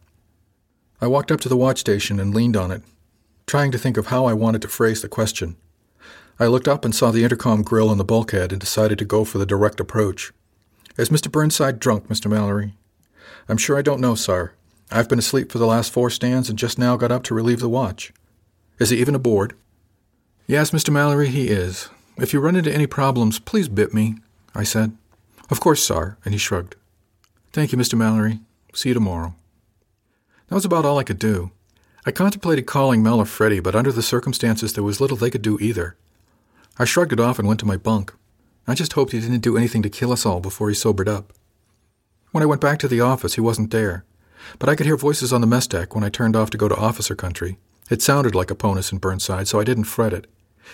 I 1.00 1.06
walked 1.06 1.32
up 1.32 1.40
to 1.40 1.48
the 1.48 1.56
watch 1.56 1.78
station 1.78 2.20
and 2.20 2.34
leaned 2.34 2.56
on 2.56 2.70
it, 2.70 2.82
trying 3.46 3.70
to 3.70 3.78
think 3.78 3.96
of 3.96 4.06
how 4.06 4.26
I 4.26 4.32
wanted 4.32 4.60
to 4.62 4.68
phrase 4.68 5.02
the 5.02 5.08
question. 5.08 5.56
I 6.38 6.46
looked 6.46 6.66
up 6.66 6.84
and 6.84 6.94
saw 6.94 7.12
the 7.12 7.22
intercom 7.22 7.62
grill 7.62 7.92
in 7.92 7.98
the 7.98 8.04
bulkhead 8.04 8.50
and 8.50 8.60
decided 8.60 8.98
to 8.98 9.04
go 9.04 9.24
for 9.24 9.38
the 9.38 9.46
direct 9.46 9.78
approach. 9.78 10.32
Is 10.98 11.10
Mr. 11.10 11.30
Burnside 11.30 11.78
drunk, 11.78 12.08
Mr. 12.08 12.28
Mallory? 12.28 12.74
I'm 13.48 13.56
sure 13.56 13.78
I 13.78 13.82
don't 13.82 14.00
know, 14.00 14.16
sir. 14.16 14.52
I've 14.90 15.08
been 15.08 15.20
asleep 15.20 15.52
for 15.52 15.58
the 15.58 15.66
last 15.66 15.92
four 15.92 16.10
stands 16.10 16.50
and 16.50 16.58
just 16.58 16.78
now 16.78 16.96
got 16.96 17.12
up 17.12 17.22
to 17.24 17.34
relieve 17.34 17.60
the 17.60 17.68
watch. 17.68 18.12
Is 18.78 18.90
he 18.90 18.98
even 18.98 19.14
aboard? 19.14 19.54
Yes, 20.46 20.72
Mr. 20.72 20.90
Mallory, 20.90 21.28
he 21.28 21.48
is. 21.48 21.88
If 22.16 22.32
you 22.32 22.40
run 22.40 22.56
into 22.56 22.72
any 22.72 22.86
problems, 22.86 23.38
please 23.38 23.68
bit 23.68 23.94
me, 23.94 24.16
I 24.54 24.64
said. 24.64 24.96
Of 25.50 25.60
course, 25.60 25.84
sir, 25.84 26.16
and 26.24 26.34
he 26.34 26.38
shrugged. 26.38 26.74
Thank 27.52 27.72
you, 27.72 27.78
Mr. 27.78 27.96
Mallory. 27.96 28.40
See 28.74 28.90
you 28.90 28.94
tomorrow. 28.94 29.34
That 30.48 30.56
was 30.56 30.64
about 30.64 30.84
all 30.84 30.98
I 30.98 31.04
could 31.04 31.18
do. 31.18 31.52
I 32.08 32.12
contemplated 32.12 32.66
calling 32.66 33.02
Mel 33.02 33.18
or 33.18 33.24
Freddie, 33.24 33.58
but 33.58 33.74
under 33.74 33.90
the 33.90 34.00
circumstances 34.00 34.72
there 34.72 34.84
was 34.84 35.00
little 35.00 35.16
they 35.16 35.28
could 35.28 35.42
do 35.42 35.58
either. 35.60 35.96
I 36.78 36.84
shrugged 36.84 37.12
it 37.12 37.18
off 37.18 37.40
and 37.40 37.48
went 37.48 37.58
to 37.60 37.66
my 37.66 37.76
bunk. 37.76 38.14
I 38.68 38.74
just 38.74 38.92
hoped 38.92 39.10
he 39.10 39.20
didn't 39.20 39.40
do 39.40 39.56
anything 39.56 39.82
to 39.82 39.90
kill 39.90 40.12
us 40.12 40.24
all 40.24 40.38
before 40.38 40.68
he 40.68 40.74
sobered 40.74 41.08
up. 41.08 41.32
When 42.30 42.44
I 42.44 42.46
went 42.46 42.60
back 42.60 42.78
to 42.80 42.88
the 42.88 43.00
office, 43.00 43.34
he 43.34 43.40
wasn't 43.40 43.72
there, 43.72 44.04
but 44.60 44.68
I 44.68 44.76
could 44.76 44.86
hear 44.86 44.96
voices 44.96 45.32
on 45.32 45.40
the 45.40 45.48
mess 45.48 45.66
deck 45.66 45.96
when 45.96 46.04
I 46.04 46.08
turned 46.08 46.36
off 46.36 46.50
to 46.50 46.58
go 46.58 46.68
to 46.68 46.76
officer 46.76 47.16
country. 47.16 47.58
It 47.90 48.02
sounded 48.02 48.36
like 48.36 48.52
a 48.52 48.54
Aponis 48.54 48.92
and 48.92 49.00
Burnside, 49.00 49.48
so 49.48 49.58
I 49.58 49.64
didn't 49.64 49.84
fret 49.84 50.12
it. 50.12 50.28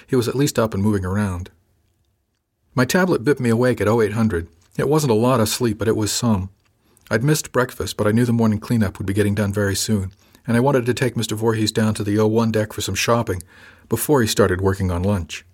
He 0.06 0.16
was 0.16 0.28
at 0.28 0.34
least 0.34 0.58
up 0.58 0.74
and 0.74 0.82
moving 0.82 1.04
around. 1.04 1.50
My 2.74 2.84
tablet 2.84 3.24
bit 3.24 3.40
me 3.40 3.48
awake 3.48 3.80
at 3.80 3.88
0800. 3.88 4.48
It 4.76 4.88
wasn't 4.88 5.12
a 5.12 5.14
lot 5.14 5.40
of 5.40 5.48
sleep, 5.48 5.78
but 5.78 5.88
it 5.88 5.96
was 5.96 6.12
some. 6.12 6.50
I'd 7.10 7.24
missed 7.24 7.52
breakfast, 7.52 7.96
but 7.96 8.06
I 8.06 8.12
knew 8.12 8.24
the 8.26 8.32
morning 8.32 8.58
cleanup 8.58 8.98
would 8.98 9.06
be 9.06 9.12
getting 9.12 9.34
done 9.34 9.52
very 9.52 9.74
soon, 9.74 10.12
and 10.46 10.56
I 10.56 10.60
wanted 10.60 10.86
to 10.86 10.94
take 10.94 11.14
Mr. 11.14 11.36
Voorhees 11.36 11.72
down 11.72 11.94
to 11.94 12.04
the 12.04 12.16
O1 12.16 12.52
deck 12.52 12.72
for 12.72 12.80
some 12.80 12.94
shopping 12.94 13.42
before 13.88 14.20
he 14.20 14.26
started 14.26 14.60
working 14.60 14.90
on 14.90 15.02
lunch. 15.02 15.44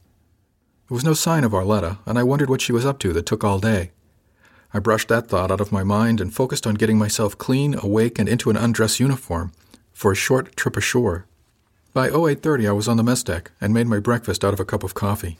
There 0.88 0.94
was 0.94 1.04
no 1.04 1.14
sign 1.14 1.44
of 1.44 1.52
Arletta, 1.52 1.98
and 2.06 2.18
I 2.18 2.22
wondered 2.22 2.48
what 2.48 2.62
she 2.62 2.72
was 2.72 2.86
up 2.86 2.98
to 3.00 3.12
that 3.12 3.26
took 3.26 3.44
all 3.44 3.58
day. 3.58 3.90
I 4.72 4.78
brushed 4.78 5.08
that 5.08 5.28
thought 5.28 5.50
out 5.50 5.60
of 5.60 5.72
my 5.72 5.82
mind 5.82 6.20
and 6.20 6.32
focused 6.32 6.66
on 6.66 6.74
getting 6.74 6.98
myself 6.98 7.36
clean, 7.36 7.74
awake, 7.82 8.18
and 8.18 8.28
into 8.28 8.50
an 8.50 8.56
undress 8.56 9.00
uniform 9.00 9.52
for 9.92 10.12
a 10.12 10.16
short 10.16 10.56
trip 10.56 10.76
ashore. 10.76 11.26
By 11.92 12.06
0830 12.06 12.68
I 12.68 12.72
was 12.72 12.86
on 12.86 12.96
the 12.96 13.02
mess 13.02 13.22
deck 13.22 13.50
and 13.60 13.74
made 13.74 13.86
my 13.86 13.98
breakfast 13.98 14.44
out 14.44 14.52
of 14.52 14.60
a 14.60 14.64
cup 14.64 14.84
of 14.84 14.94
coffee. 14.94 15.38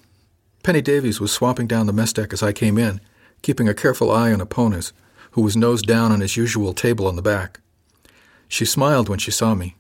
Penny 0.63 0.81
Davies 0.81 1.21
was 1.21 1.31
swapping 1.31 1.67
down 1.67 1.87
the 1.87 1.93
mess 1.93 2.13
deck 2.13 2.33
as 2.33 2.43
I 2.43 2.53
came 2.53 2.79
in, 2.79 3.01
keeping 3.43 3.69
a 3.69 3.75
careful 3.75 4.11
eye 4.11 4.33
on 4.33 4.41
Aponis, 4.41 4.93
who 5.33 5.43
was 5.43 5.57
nose 5.57 5.83
down 5.83 6.11
on 6.11 6.21
his 6.21 6.37
usual 6.37 6.75
table 6.75 7.07
on 7.07 7.17
the 7.17 7.23
back. 7.23 7.61
She 8.49 8.65
smiled 8.65 9.09
when 9.09 9.19
she 9.19 9.31
saw 9.31 9.55
me. 9.55 9.77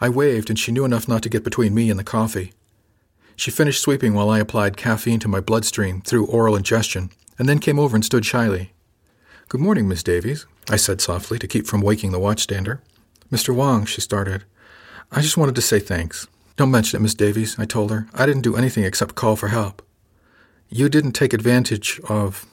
I 0.00 0.08
waved, 0.08 0.48
and 0.48 0.58
she 0.58 0.72
knew 0.72 0.84
enough 0.84 1.08
not 1.08 1.22
to 1.22 1.28
get 1.28 1.44
between 1.44 1.74
me 1.74 1.90
and 1.90 1.98
the 1.98 2.04
coffee. 2.04 2.52
She 3.36 3.50
finished 3.50 3.82
sweeping 3.82 4.14
while 4.14 4.30
I 4.30 4.38
applied 4.40 4.76
caffeine 4.76 5.20
to 5.20 5.28
my 5.28 5.40
bloodstream 5.40 6.00
through 6.00 6.26
oral 6.26 6.56
ingestion, 6.56 7.10
and 7.38 7.48
then 7.48 7.58
came 7.58 7.78
over 7.78 7.94
and 7.94 8.04
stood 8.04 8.24
shyly. 8.24 8.72
Good 9.48 9.60
morning, 9.60 9.88
Miss 9.88 10.02
Davies, 10.02 10.46
I 10.68 10.76
said 10.76 11.00
softly 11.00 11.38
to 11.38 11.46
keep 11.46 11.66
from 11.66 11.80
waking 11.80 12.10
the 12.10 12.18
watchstander. 12.18 12.80
Mr. 13.30 13.54
Wang, 13.54 13.84
she 13.84 14.00
started. 14.00 14.44
I 15.12 15.20
just 15.20 15.36
wanted 15.36 15.54
to 15.54 15.62
say 15.62 15.78
thanks. 15.78 16.26
Don't 16.56 16.70
mention 16.70 16.98
it, 16.98 17.02
Miss 17.02 17.14
Davies, 17.14 17.56
I 17.58 17.64
told 17.64 17.90
her. 17.90 18.08
I 18.12 18.26
didn't 18.26 18.42
do 18.42 18.56
anything 18.56 18.84
except 18.84 19.14
call 19.14 19.36
for 19.36 19.48
help. 19.48 19.82
You 20.68 20.88
didn't 20.88 21.12
take 21.12 21.32
advantage 21.32 22.00
of, 22.08 22.44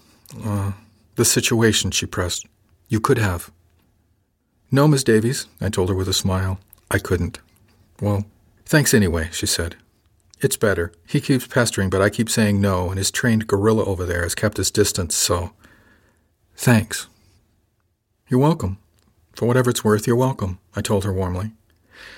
uh, 0.43 0.73
the 1.15 1.25
situation, 1.25 1.91
she 1.91 2.05
pressed. 2.05 2.45
You 2.87 2.99
could 2.99 3.17
have. 3.17 3.51
No, 4.71 4.87
Miss 4.87 5.03
Davies, 5.03 5.47
I 5.61 5.69
told 5.69 5.89
her 5.89 5.95
with 5.95 6.09
a 6.09 6.13
smile. 6.13 6.59
I 6.89 6.97
couldn't. 6.97 7.39
Well, 8.01 8.25
thanks 8.65 8.93
anyway, 8.93 9.29
she 9.31 9.45
said. 9.45 9.75
It's 10.41 10.57
better. 10.57 10.91
He 11.07 11.21
keeps 11.21 11.47
pestering, 11.47 11.89
but 11.89 12.01
I 12.01 12.09
keep 12.09 12.29
saying 12.29 12.59
no, 12.59 12.89
and 12.89 12.97
his 12.97 13.11
trained 13.11 13.47
gorilla 13.47 13.85
over 13.85 14.05
there 14.05 14.23
has 14.23 14.35
kept 14.35 14.57
his 14.57 14.71
distance, 14.71 15.15
so. 15.15 15.51
Thanks. 16.55 17.07
You're 18.27 18.39
welcome. 18.39 18.77
For 19.33 19.45
whatever 19.45 19.69
it's 19.69 19.83
worth, 19.83 20.07
you're 20.07 20.15
welcome, 20.15 20.59
I 20.75 20.81
told 20.81 21.03
her 21.03 21.13
warmly. 21.13 21.51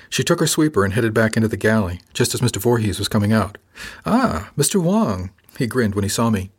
She 0.10 0.24
took 0.24 0.40
her 0.40 0.48
sweeper 0.48 0.84
and 0.84 0.94
headed 0.94 1.14
back 1.14 1.36
into 1.36 1.50
the 1.50 1.58
galley, 1.58 2.00
just 2.14 2.34
as 2.34 2.42
Mr. 2.42 2.58
Voorhees 2.58 3.00
was 3.00 3.08
coming 3.08 3.34
out. 3.34 3.58
Ah, 4.06 4.52
Mr. 4.58 4.82
Wang! 4.82 5.32
he 5.58 5.68
grinned 5.68 5.96
when 5.96 6.04
he 6.04 6.10
saw 6.10 6.30
me. 6.30 6.52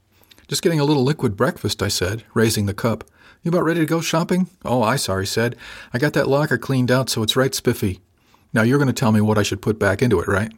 Just 0.49 0.63
getting 0.63 0.81
a 0.81 0.85
little 0.85 1.05
liquid 1.05 1.37
breakfast, 1.37 1.83
I 1.83 1.89
said, 1.89 2.25
raising 2.33 2.65
the 2.65 2.73
cup. 2.73 3.05
You 3.43 3.51
about 3.51 3.65
ready 3.65 3.81
to 3.81 3.87
go 3.87 4.01
shopping? 4.01 4.49
Oh, 4.65 4.83
I 4.83 4.97
sorry, 4.97 5.27
said. 5.27 5.57
I 5.93 5.99
got 5.99 6.15
that 6.15 6.27
locker 6.27 6.57
cleaned 6.57 6.91
out, 6.91 7.11
so 7.11 7.23
it's 7.23 7.37
right 7.37 7.55
spiffy. 7.55 8.01
Now 8.55 8.63
you're 8.63 8.79
going 8.79 8.89
to 8.89 8.95
tell 8.95 9.13
me 9.13 9.21
what 9.21 9.37
I 9.37 9.43
should 9.43 9.61
put 9.61 9.79
back 9.79 10.01
into 10.01 10.21
it, 10.21 10.27
right? 10.27 10.51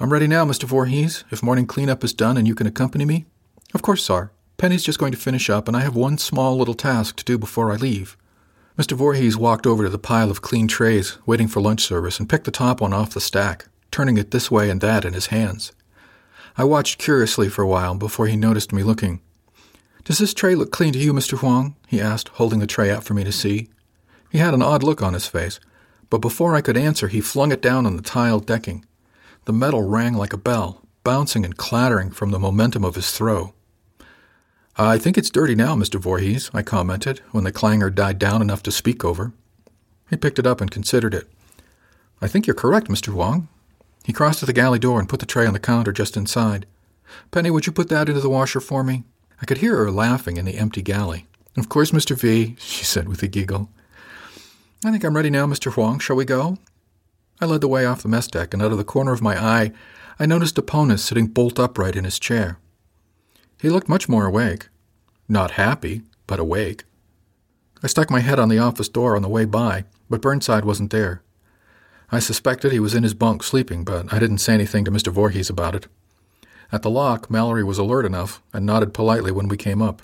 I'm 0.00 0.12
ready 0.12 0.26
now, 0.26 0.44
Mr. 0.44 0.64
Voorhees, 0.64 1.22
if 1.30 1.40
morning 1.40 1.66
cleanup 1.66 2.02
is 2.02 2.12
done 2.12 2.36
and 2.36 2.48
you 2.48 2.56
can 2.56 2.66
accompany 2.66 3.04
me. 3.04 3.26
Of 3.72 3.80
course, 3.80 4.04
sir. 4.04 4.32
Penny's 4.56 4.82
just 4.82 4.98
going 4.98 5.12
to 5.12 5.18
finish 5.18 5.48
up, 5.48 5.68
and 5.68 5.76
I 5.76 5.82
have 5.82 5.94
one 5.94 6.18
small 6.18 6.56
little 6.56 6.74
task 6.74 7.14
to 7.16 7.24
do 7.24 7.38
before 7.38 7.70
I 7.70 7.76
leave. 7.76 8.16
Mr. 8.76 8.96
Voorhees 8.96 9.36
walked 9.36 9.68
over 9.68 9.84
to 9.84 9.90
the 9.90 9.98
pile 9.98 10.32
of 10.32 10.42
clean 10.42 10.66
trays 10.66 11.18
waiting 11.26 11.46
for 11.46 11.60
lunch 11.60 11.82
service 11.82 12.18
and 12.18 12.28
picked 12.28 12.44
the 12.44 12.50
top 12.50 12.80
one 12.80 12.92
off 12.92 13.14
the 13.14 13.20
stack, 13.20 13.66
turning 13.92 14.18
it 14.18 14.32
this 14.32 14.50
way 14.50 14.68
and 14.68 14.80
that 14.80 15.04
in 15.04 15.12
his 15.12 15.26
hands. 15.26 15.70
I 16.56 16.64
watched 16.64 16.98
curiously 16.98 17.48
for 17.48 17.62
a 17.62 17.66
while 17.66 17.94
before 17.94 18.26
he 18.26 18.36
noticed 18.36 18.72
me 18.72 18.82
looking. 18.82 19.20
Does 20.04 20.18
this 20.18 20.34
tray 20.34 20.54
look 20.54 20.72
clean 20.72 20.92
to 20.92 20.98
you, 20.98 21.12
Mr. 21.12 21.40
Wang? 21.42 21.76
he 21.86 22.00
asked, 22.00 22.28
holding 22.28 22.58
the 22.58 22.66
tray 22.66 22.90
out 22.90 23.04
for 23.04 23.14
me 23.14 23.24
to 23.24 23.32
see. 23.32 23.68
He 24.30 24.38
had 24.38 24.54
an 24.54 24.62
odd 24.62 24.82
look 24.82 25.02
on 25.02 25.14
his 25.14 25.26
face, 25.26 25.60
but 26.10 26.18
before 26.18 26.54
I 26.54 26.60
could 26.60 26.76
answer, 26.76 27.08
he 27.08 27.20
flung 27.20 27.52
it 27.52 27.62
down 27.62 27.86
on 27.86 27.96
the 27.96 28.02
tiled 28.02 28.46
decking. 28.46 28.84
The 29.44 29.52
metal 29.52 29.82
rang 29.82 30.14
like 30.14 30.32
a 30.32 30.38
bell, 30.38 30.82
bouncing 31.04 31.44
and 31.44 31.56
clattering 31.56 32.10
from 32.10 32.30
the 32.30 32.38
momentum 32.38 32.84
of 32.84 32.96
his 32.96 33.10
throw. 33.12 33.54
I 34.76 34.98
think 34.98 35.18
it's 35.18 35.30
dirty 35.30 35.54
now, 35.54 35.74
Mr. 35.74 36.00
Voorhees, 36.00 36.50
I 36.54 36.62
commented, 36.62 37.20
when 37.30 37.44
the 37.44 37.52
clangor 37.52 37.90
died 37.90 38.18
down 38.18 38.40
enough 38.40 38.62
to 38.64 38.72
speak 38.72 39.04
over. 39.04 39.32
He 40.08 40.16
picked 40.16 40.38
it 40.38 40.46
up 40.46 40.60
and 40.60 40.70
considered 40.70 41.14
it. 41.14 41.28
I 42.20 42.28
think 42.28 42.46
you're 42.46 42.54
correct, 42.54 42.88
Mr. 42.88 43.12
Wang. 43.12 43.48
He 44.04 44.12
crossed 44.12 44.40
to 44.40 44.46
the 44.46 44.52
galley 44.52 44.78
door 44.78 44.98
and 44.98 45.08
put 45.08 45.20
the 45.20 45.26
tray 45.26 45.46
on 45.46 45.52
the 45.52 45.60
counter 45.60 45.92
just 45.92 46.16
inside. 46.16 46.66
Penny, 47.30 47.50
would 47.50 47.66
you 47.66 47.72
put 47.72 47.88
that 47.88 48.08
into 48.08 48.20
the 48.20 48.30
washer 48.30 48.60
for 48.60 48.82
me? 48.82 49.04
I 49.40 49.44
could 49.44 49.58
hear 49.58 49.76
her 49.76 49.90
laughing 49.90 50.36
in 50.36 50.44
the 50.44 50.58
empty 50.58 50.82
galley. 50.82 51.26
Of 51.56 51.68
course, 51.68 51.90
Mr. 51.90 52.16
V, 52.16 52.56
she 52.58 52.84
said 52.84 53.08
with 53.08 53.22
a 53.22 53.28
giggle. 53.28 53.68
I 54.84 54.90
think 54.90 55.04
I'm 55.04 55.16
ready 55.16 55.30
now, 55.30 55.46
Mr. 55.46 55.76
Wang. 55.76 55.98
Shall 55.98 56.16
we 56.16 56.24
go? 56.24 56.58
I 57.40 57.46
led 57.46 57.60
the 57.60 57.68
way 57.68 57.84
off 57.84 58.02
the 58.02 58.08
mess 58.08 58.26
deck, 58.26 58.54
and 58.54 58.62
out 58.62 58.72
of 58.72 58.78
the 58.78 58.84
corner 58.84 59.12
of 59.12 59.22
my 59.22 59.36
eye, 59.36 59.72
I 60.18 60.26
noticed 60.26 60.56
Aponis 60.56 61.00
sitting 61.00 61.26
bolt 61.26 61.58
upright 61.58 61.96
in 61.96 62.04
his 62.04 62.18
chair. 62.18 62.58
He 63.60 63.70
looked 63.70 63.88
much 63.88 64.08
more 64.08 64.26
awake. 64.26 64.68
Not 65.28 65.52
happy, 65.52 66.02
but 66.26 66.40
awake. 66.40 66.84
I 67.82 67.86
stuck 67.88 68.10
my 68.10 68.20
head 68.20 68.38
on 68.38 68.48
the 68.48 68.58
office 68.58 68.88
door 68.88 69.16
on 69.16 69.22
the 69.22 69.28
way 69.28 69.44
by, 69.44 69.84
but 70.08 70.22
Burnside 70.22 70.64
wasn't 70.64 70.90
there. 70.90 71.22
I 72.14 72.18
suspected 72.18 72.72
he 72.72 72.78
was 72.78 72.94
in 72.94 73.04
his 73.04 73.14
bunk 73.14 73.42
sleeping, 73.42 73.84
but 73.84 74.12
I 74.12 74.18
didn't 74.18 74.38
say 74.38 74.52
anything 74.52 74.84
to 74.84 74.90
Mr. 74.90 75.10
Voorhees 75.10 75.48
about 75.48 75.74
it. 75.74 75.86
At 76.70 76.82
the 76.82 76.90
lock, 76.90 77.30
Mallory 77.30 77.64
was 77.64 77.78
alert 77.78 78.04
enough 78.04 78.42
and 78.52 78.66
nodded 78.66 78.92
politely 78.92 79.32
when 79.32 79.48
we 79.48 79.56
came 79.56 79.80
up. 79.80 80.02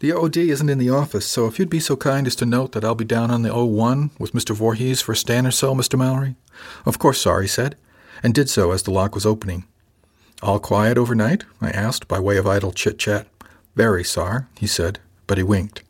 The 0.00 0.10
OD 0.10 0.36
isn't 0.36 0.68
in 0.68 0.78
the 0.78 0.90
office, 0.90 1.24
so 1.24 1.46
if 1.46 1.58
you'd 1.58 1.70
be 1.70 1.78
so 1.78 1.96
kind 1.96 2.26
as 2.26 2.34
to 2.36 2.46
note 2.46 2.72
that 2.72 2.84
I'll 2.84 2.96
be 2.96 3.04
down 3.04 3.30
on 3.30 3.42
the 3.42 3.48
O1 3.48 4.10
with 4.18 4.32
Mr. 4.32 4.56
Voorhees 4.56 5.00
for 5.00 5.12
a 5.12 5.16
stand 5.16 5.46
or 5.46 5.52
so, 5.52 5.72
Mr. 5.72 5.96
Mallory. 5.96 6.34
Of 6.84 6.98
course, 6.98 7.20
sir, 7.20 7.42
he 7.42 7.48
said, 7.48 7.76
and 8.22 8.34
did 8.34 8.50
so 8.50 8.72
as 8.72 8.82
the 8.82 8.90
lock 8.90 9.14
was 9.14 9.24
opening. 9.24 9.64
All 10.42 10.58
quiet 10.58 10.98
overnight? 10.98 11.44
I 11.60 11.70
asked, 11.70 12.08
by 12.08 12.18
way 12.18 12.36
of 12.38 12.46
idle 12.46 12.72
chit 12.72 12.98
chat. 12.98 13.28
Very, 13.76 14.02
sir, 14.02 14.48
he 14.58 14.66
said, 14.66 14.98
but 15.28 15.38
he 15.38 15.44
winked. 15.44 15.84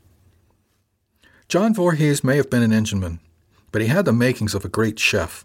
John 1.48 1.74
Voorhees 1.74 2.22
may 2.22 2.36
have 2.36 2.50
been 2.50 2.62
an 2.62 2.72
engineman, 2.72 3.20
but 3.74 3.82
he 3.82 3.88
had 3.88 4.04
the 4.04 4.12
makings 4.12 4.54
of 4.54 4.64
a 4.64 4.68
great 4.68 5.00
chef. 5.00 5.44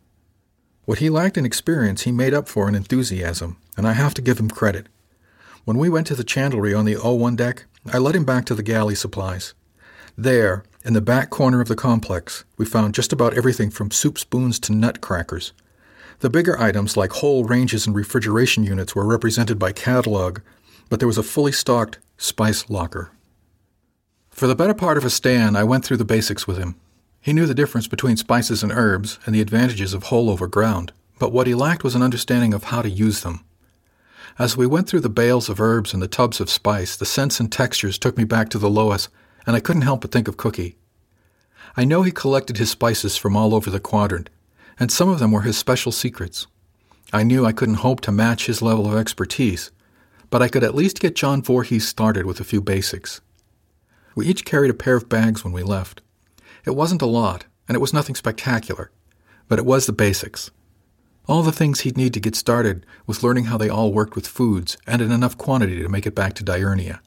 What 0.86 1.00
he 1.00 1.10
lacked 1.10 1.36
in 1.36 1.48
experience, 1.48 2.04
he 2.04 2.12
made 2.12 2.32
up 2.32 2.48
for 2.48 2.70
in 2.70 2.76
enthusiasm, 2.76 3.58
and 3.76 3.88
I 3.88 3.94
have 3.94 4.14
to 4.14 4.22
give 4.22 4.40
him 4.40 4.52
credit. 4.52 4.86
When 5.66 5.80
we 5.80 5.90
went 5.90 6.06
to 6.08 6.16
the 6.16 6.24
chandlery 6.24 6.78
on 6.78 6.86
the 6.86 6.94
O1 6.94 7.36
deck, 7.36 7.66
I 7.92 7.98
led 7.98 8.16
him 8.16 8.26
back 8.26 8.46
to 8.46 8.54
the 8.54 8.62
galley 8.62 8.94
supplies. 8.94 9.56
There, 10.16 10.64
in 10.86 10.94
the 10.94 11.02
back 11.02 11.32
corner 11.32 11.60
of 11.60 11.70
the 11.70 11.76
complex, 11.76 12.44
we 12.56 12.68
found 12.68 12.94
just 12.94 13.12
about 13.12 13.34
everything 13.34 13.72
from 13.72 13.90
soup 13.90 14.20
spoons 14.20 14.60
to 14.60 14.76
nut 14.76 15.02
crackers. 15.02 15.52
The 16.20 16.30
bigger 16.30 16.56
items, 16.60 16.96
like 16.96 17.14
whole 17.14 17.46
ranges 17.46 17.88
and 17.88 17.96
refrigeration 17.96 18.64
units, 18.64 18.94
were 18.94 19.08
represented 19.08 19.58
by 19.58 19.72
catalog, 19.72 20.42
but 20.88 21.00
there 21.00 21.08
was 21.08 21.18
a 21.18 21.24
fully 21.24 21.52
stocked 21.52 21.98
spice 22.20 22.70
locker. 22.70 23.10
For 24.30 24.46
the 24.46 24.54
better 24.54 24.76
part 24.76 25.00
of 25.00 25.04
a 25.04 25.10
stand, 25.10 25.58
I 25.58 25.64
went 25.64 25.84
through 25.84 25.98
the 25.98 26.06
basics 26.06 26.46
with 26.46 26.60
him. 26.60 26.76
He 27.22 27.34
knew 27.34 27.46
the 27.46 27.54
difference 27.54 27.88
between 27.88 28.18
spices 28.18 28.64
and 28.64 28.72
herbs 28.72 29.20
and 29.26 29.36
the 29.36 29.42
advantages 29.42 29.94
of 29.94 30.04
whole 30.04 30.30
over 30.30 30.48
ground, 30.48 30.94
but 31.20 31.32
what 31.32 31.48
he 31.48 31.56
lacked 31.56 31.84
was 31.84 31.96
an 31.96 32.02
understanding 32.02 32.54
of 32.54 32.66
how 32.66 32.82
to 32.82 32.90
use 32.90 33.22
them. 33.22 33.44
As 34.38 34.56
we 34.56 34.66
went 34.66 34.88
through 34.88 35.02
the 35.02 35.10
bales 35.10 35.50
of 35.50 35.60
herbs 35.60 35.94
and 35.94 36.02
the 36.02 36.08
tubs 36.08 36.40
of 36.40 36.50
spice, 36.50 36.96
the 36.96 37.06
scents 37.06 37.40
and 37.42 37.52
textures 37.52 37.98
took 37.98 38.18
me 38.18 38.24
back 38.24 38.50
to 38.50 38.58
the 38.58 38.70
Lois, 38.70 39.10
and 39.46 39.56
I 39.56 39.60
couldn't 39.60 39.82
help 39.82 40.02
but 40.02 40.12
think 40.12 40.30
of 40.30 40.38
Cookie. 40.38 40.78
I 41.76 41.84
know 41.84 42.04
he 42.04 42.12
collected 42.12 42.58
his 42.58 42.72
spices 42.72 43.18
from 43.18 43.36
all 43.36 43.54
over 43.54 43.70
the 43.70 43.82
quadrant, 43.82 44.30
and 44.80 44.90
some 44.90 45.10
of 45.10 45.20
them 45.20 45.32
were 45.32 45.42
his 45.42 45.58
special 45.58 45.92
secrets. 45.92 46.48
I 47.12 47.24
knew 47.24 47.46
I 47.46 47.52
couldn't 47.52 47.76
hope 47.76 48.00
to 48.02 48.12
match 48.12 48.46
his 48.46 48.62
level 48.62 48.88
of 48.88 48.98
expertise, 48.98 49.72
but 50.30 50.42
I 50.42 50.48
could 50.48 50.64
at 50.64 50.76
least 50.76 51.00
get 51.02 51.16
John 51.16 51.42
Voorhees 51.42 51.88
started 51.88 52.26
with 52.26 52.40
a 52.40 52.46
few 52.46 52.62
basics. 52.62 53.20
We 54.16 54.28
each 54.28 54.46
carried 54.46 54.72
a 54.72 54.76
pair 54.76 54.96
of 54.96 55.10
bags 55.10 55.44
when 55.44 55.54
we 55.54 55.64
left. 55.64 56.02
It 56.66 56.76
wasn't 56.76 57.02
a 57.02 57.08
lot, 57.08 57.46
and 57.68 57.76
it 57.76 57.80
was 57.80 57.94
nothing 57.94 58.16
spectacular, 58.16 58.92
but 59.48 59.60
it 59.60 59.66
was 59.66 59.86
the 59.86 59.94
basics. 59.94 60.52
All 61.28 61.44
the 61.44 61.52
things 61.52 61.82
he'd 61.82 61.98
need 61.98 62.14
to 62.16 62.20
get 62.20 62.36
started 62.36 62.86
was 63.06 63.24
learning 63.24 63.46
how 63.46 63.58
they 63.58 63.70
all 63.70 63.94
worked 63.94 64.16
with 64.16 64.28
foods 64.28 64.78
and 64.88 65.02
in 65.02 65.12
enough 65.12 65.38
quantity 65.38 65.82
to 65.82 65.90
make 65.90 66.08
it 66.08 66.16
back 66.16 66.34
to 66.36 66.44
Diurnia. 66.44 67.00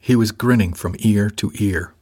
He 0.00 0.14
was 0.14 0.32
grinning 0.32 0.74
from 0.74 0.96
ear 0.98 1.30
to 1.30 1.50
ear. 1.54 1.94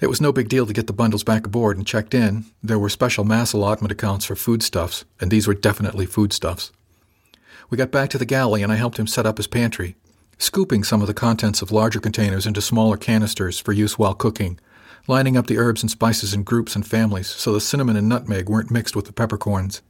It 0.00 0.06
was 0.06 0.20
no 0.20 0.32
big 0.32 0.48
deal 0.48 0.66
to 0.66 0.72
get 0.72 0.86
the 0.86 0.92
bundles 0.92 1.24
back 1.24 1.46
aboard 1.46 1.76
and 1.76 1.86
checked 1.86 2.14
in. 2.14 2.44
There 2.62 2.78
were 2.78 2.88
special 2.88 3.24
mass 3.24 3.52
allotment 3.52 3.90
accounts 3.90 4.24
for 4.24 4.36
foodstuffs, 4.36 5.04
and 5.20 5.30
these 5.30 5.46
were 5.46 5.54
definitely 5.54 6.06
foodstuffs. 6.06 6.70
We 7.70 7.78
got 7.78 7.90
back 7.90 8.10
to 8.10 8.18
the 8.18 8.24
galley 8.24 8.62
and 8.62 8.72
I 8.72 8.76
helped 8.76 8.98
him 8.98 9.06
set 9.06 9.26
up 9.26 9.38
his 9.38 9.46
pantry, 9.46 9.96
scooping 10.38 10.84
some 10.84 11.00
of 11.00 11.06
the 11.06 11.14
contents 11.14 11.60
of 11.62 11.72
larger 11.72 11.98
containers 12.00 12.46
into 12.46 12.62
smaller 12.62 12.96
canisters 12.96 13.58
for 13.58 13.72
use 13.72 13.98
while 13.98 14.14
cooking, 14.14 14.60
lining 15.06 15.36
up 15.36 15.46
the 15.46 15.58
herbs 15.58 15.82
and 15.82 15.90
spices 15.90 16.32
in 16.32 16.42
groups 16.42 16.74
and 16.74 16.86
families 16.86 17.26
so 17.26 17.52
the 17.52 17.60
cinnamon 17.60 17.96
and 17.96 18.08
nutmeg 18.08 18.48
weren't 18.48 18.70
mixed 18.70 18.96
with 18.96 19.04
the 19.04 19.12
peppercorns. 19.12 19.82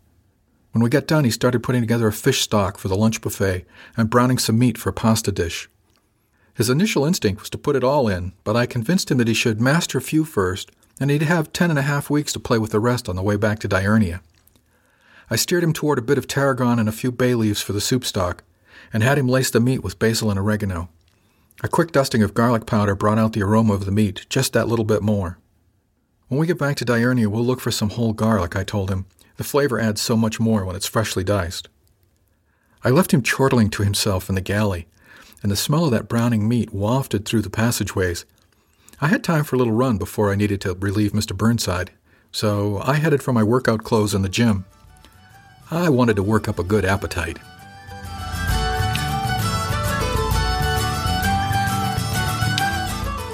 When 0.72 0.82
we 0.82 0.90
got 0.90 1.06
done, 1.06 1.24
he 1.24 1.30
started 1.30 1.62
putting 1.62 1.82
together 1.82 2.08
a 2.08 2.12
fish 2.12 2.40
stock 2.40 2.78
for 2.78 2.88
the 2.88 2.96
lunch 2.96 3.20
buffet 3.20 3.64
and 3.96 4.10
browning 4.10 4.38
some 4.38 4.58
meat 4.58 4.76
for 4.76 4.90
a 4.90 4.92
pasta 4.92 5.30
dish. 5.30 5.70
His 6.54 6.68
initial 6.68 7.04
instinct 7.04 7.40
was 7.40 7.50
to 7.50 7.58
put 7.58 7.76
it 7.76 7.84
all 7.84 8.08
in, 8.08 8.32
but 8.42 8.56
I 8.56 8.66
convinced 8.66 9.10
him 9.10 9.18
that 9.18 9.28
he 9.28 9.34
should 9.34 9.60
master 9.60 9.98
a 9.98 10.02
few 10.02 10.24
first, 10.24 10.72
and 10.98 11.10
he'd 11.10 11.22
have 11.22 11.52
ten 11.52 11.70
and 11.70 11.78
a 11.78 11.82
half 11.82 12.10
weeks 12.10 12.32
to 12.32 12.40
play 12.40 12.58
with 12.58 12.72
the 12.72 12.80
rest 12.80 13.08
on 13.08 13.16
the 13.16 13.22
way 13.22 13.36
back 13.36 13.60
to 13.60 13.68
Diurnia. 13.68 14.20
I 15.30 15.36
steered 15.36 15.64
him 15.64 15.72
toward 15.72 15.98
a 15.98 16.02
bit 16.02 16.18
of 16.18 16.26
tarragon 16.26 16.78
and 16.78 16.88
a 16.88 16.92
few 16.92 17.10
bay 17.10 17.34
leaves 17.34 17.62
for 17.62 17.72
the 17.72 17.80
soup 17.80 18.04
stock, 18.04 18.42
and 18.92 19.02
had 19.02 19.18
him 19.18 19.28
lace 19.28 19.50
the 19.50 19.60
meat 19.60 19.82
with 19.82 19.98
basil 19.98 20.30
and 20.30 20.38
oregano. 20.38 20.88
A 21.62 21.68
quick 21.68 21.92
dusting 21.92 22.22
of 22.22 22.34
garlic 22.34 22.66
powder 22.66 22.94
brought 22.94 23.18
out 23.18 23.32
the 23.32 23.42
aroma 23.42 23.74
of 23.74 23.86
the 23.86 23.92
meat, 23.92 24.26
just 24.28 24.52
that 24.52 24.68
little 24.68 24.84
bit 24.84 25.02
more. 25.02 25.38
When 26.28 26.40
we 26.40 26.46
get 26.46 26.58
back 26.58 26.76
to 26.76 26.84
Diurnia, 26.84 27.28
we'll 27.28 27.44
look 27.44 27.60
for 27.60 27.70
some 27.70 27.90
whole 27.90 28.12
garlic, 28.12 28.56
I 28.56 28.64
told 28.64 28.90
him. 28.90 29.06
The 29.36 29.44
flavor 29.44 29.78
adds 29.78 30.00
so 30.00 30.16
much 30.16 30.40
more 30.40 30.64
when 30.64 30.76
it's 30.76 30.86
freshly 30.86 31.24
diced. 31.24 31.68
I 32.82 32.90
left 32.90 33.14
him 33.14 33.22
chortling 33.22 33.70
to 33.70 33.82
himself 33.82 34.28
in 34.28 34.34
the 34.34 34.40
galley, 34.40 34.86
and 35.42 35.50
the 35.50 35.56
smell 35.56 35.84
of 35.84 35.90
that 35.92 36.08
browning 36.08 36.48
meat 36.48 36.72
wafted 36.72 37.24
through 37.24 37.42
the 37.42 37.50
passageways. 37.50 38.24
I 39.00 39.08
had 39.08 39.24
time 39.24 39.44
for 39.44 39.56
a 39.56 39.58
little 39.58 39.72
run 39.72 39.96
before 39.96 40.30
I 40.30 40.36
needed 40.36 40.60
to 40.62 40.74
relieve 40.74 41.12
Mr. 41.12 41.36
Burnside, 41.36 41.92
so 42.32 42.80
I 42.84 42.94
headed 42.94 43.22
for 43.22 43.32
my 43.32 43.42
workout 43.42 43.84
clothes 43.84 44.14
in 44.14 44.22
the 44.22 44.28
gym. 44.28 44.64
I 45.70 45.88
wanted 45.88 46.16
to 46.16 46.22
work 46.22 46.48
up 46.48 46.58
a 46.58 46.64
good 46.64 46.84
appetite. 46.84 47.38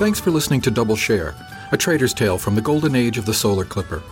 Thanks 0.00 0.18
for 0.18 0.30
listening 0.30 0.62
to 0.62 0.70
Double 0.70 0.96
Share, 0.96 1.34
a 1.72 1.76
trader's 1.76 2.14
tale 2.14 2.38
from 2.38 2.54
the 2.54 2.62
golden 2.62 2.94
age 2.94 3.18
of 3.18 3.26
the 3.26 3.34
solar 3.34 3.66
clipper. 3.66 4.02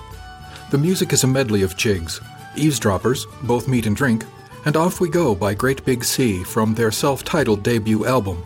The 0.70 0.77
music 0.77 1.14
is 1.14 1.24
a 1.24 1.27
medley 1.27 1.62
of 1.62 1.79
jigs, 1.79 2.20
eavesdroppers, 2.57 3.27
both 3.44 3.68
meat 3.68 3.87
and 3.87 3.96
drink, 3.96 4.27
and 4.66 4.77
Off 4.77 5.01
We 5.01 5.09
Go 5.09 5.35
by 5.35 5.55
Great 5.55 5.83
Big 5.87 6.05
Sea 6.05 6.44
from 6.44 6.74
their 6.74 6.90
self 6.90 7.24
titled 7.24 7.62
debut 7.62 8.05
album. 8.05 8.44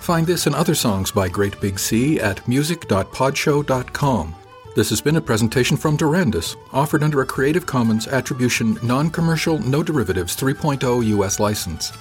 Find 0.00 0.26
this 0.26 0.46
and 0.46 0.54
other 0.54 0.74
songs 0.74 1.10
by 1.10 1.30
Great 1.30 1.58
Big 1.62 1.78
Sea 1.78 2.20
at 2.20 2.46
music.podshow.com. 2.46 4.34
This 4.74 4.90
has 4.90 5.00
been 5.00 5.16
a 5.16 5.20
presentation 5.22 5.78
from 5.78 5.96
Durandus, 5.96 6.56
offered 6.74 7.02
under 7.02 7.22
a 7.22 7.26
Creative 7.26 7.64
Commons 7.64 8.06
Attribution 8.06 8.78
Non 8.82 9.08
Commercial 9.08 9.58
No 9.60 9.82
Derivatives 9.82 10.36
3.0 10.36 11.06
US 11.06 11.40
license. 11.40 11.94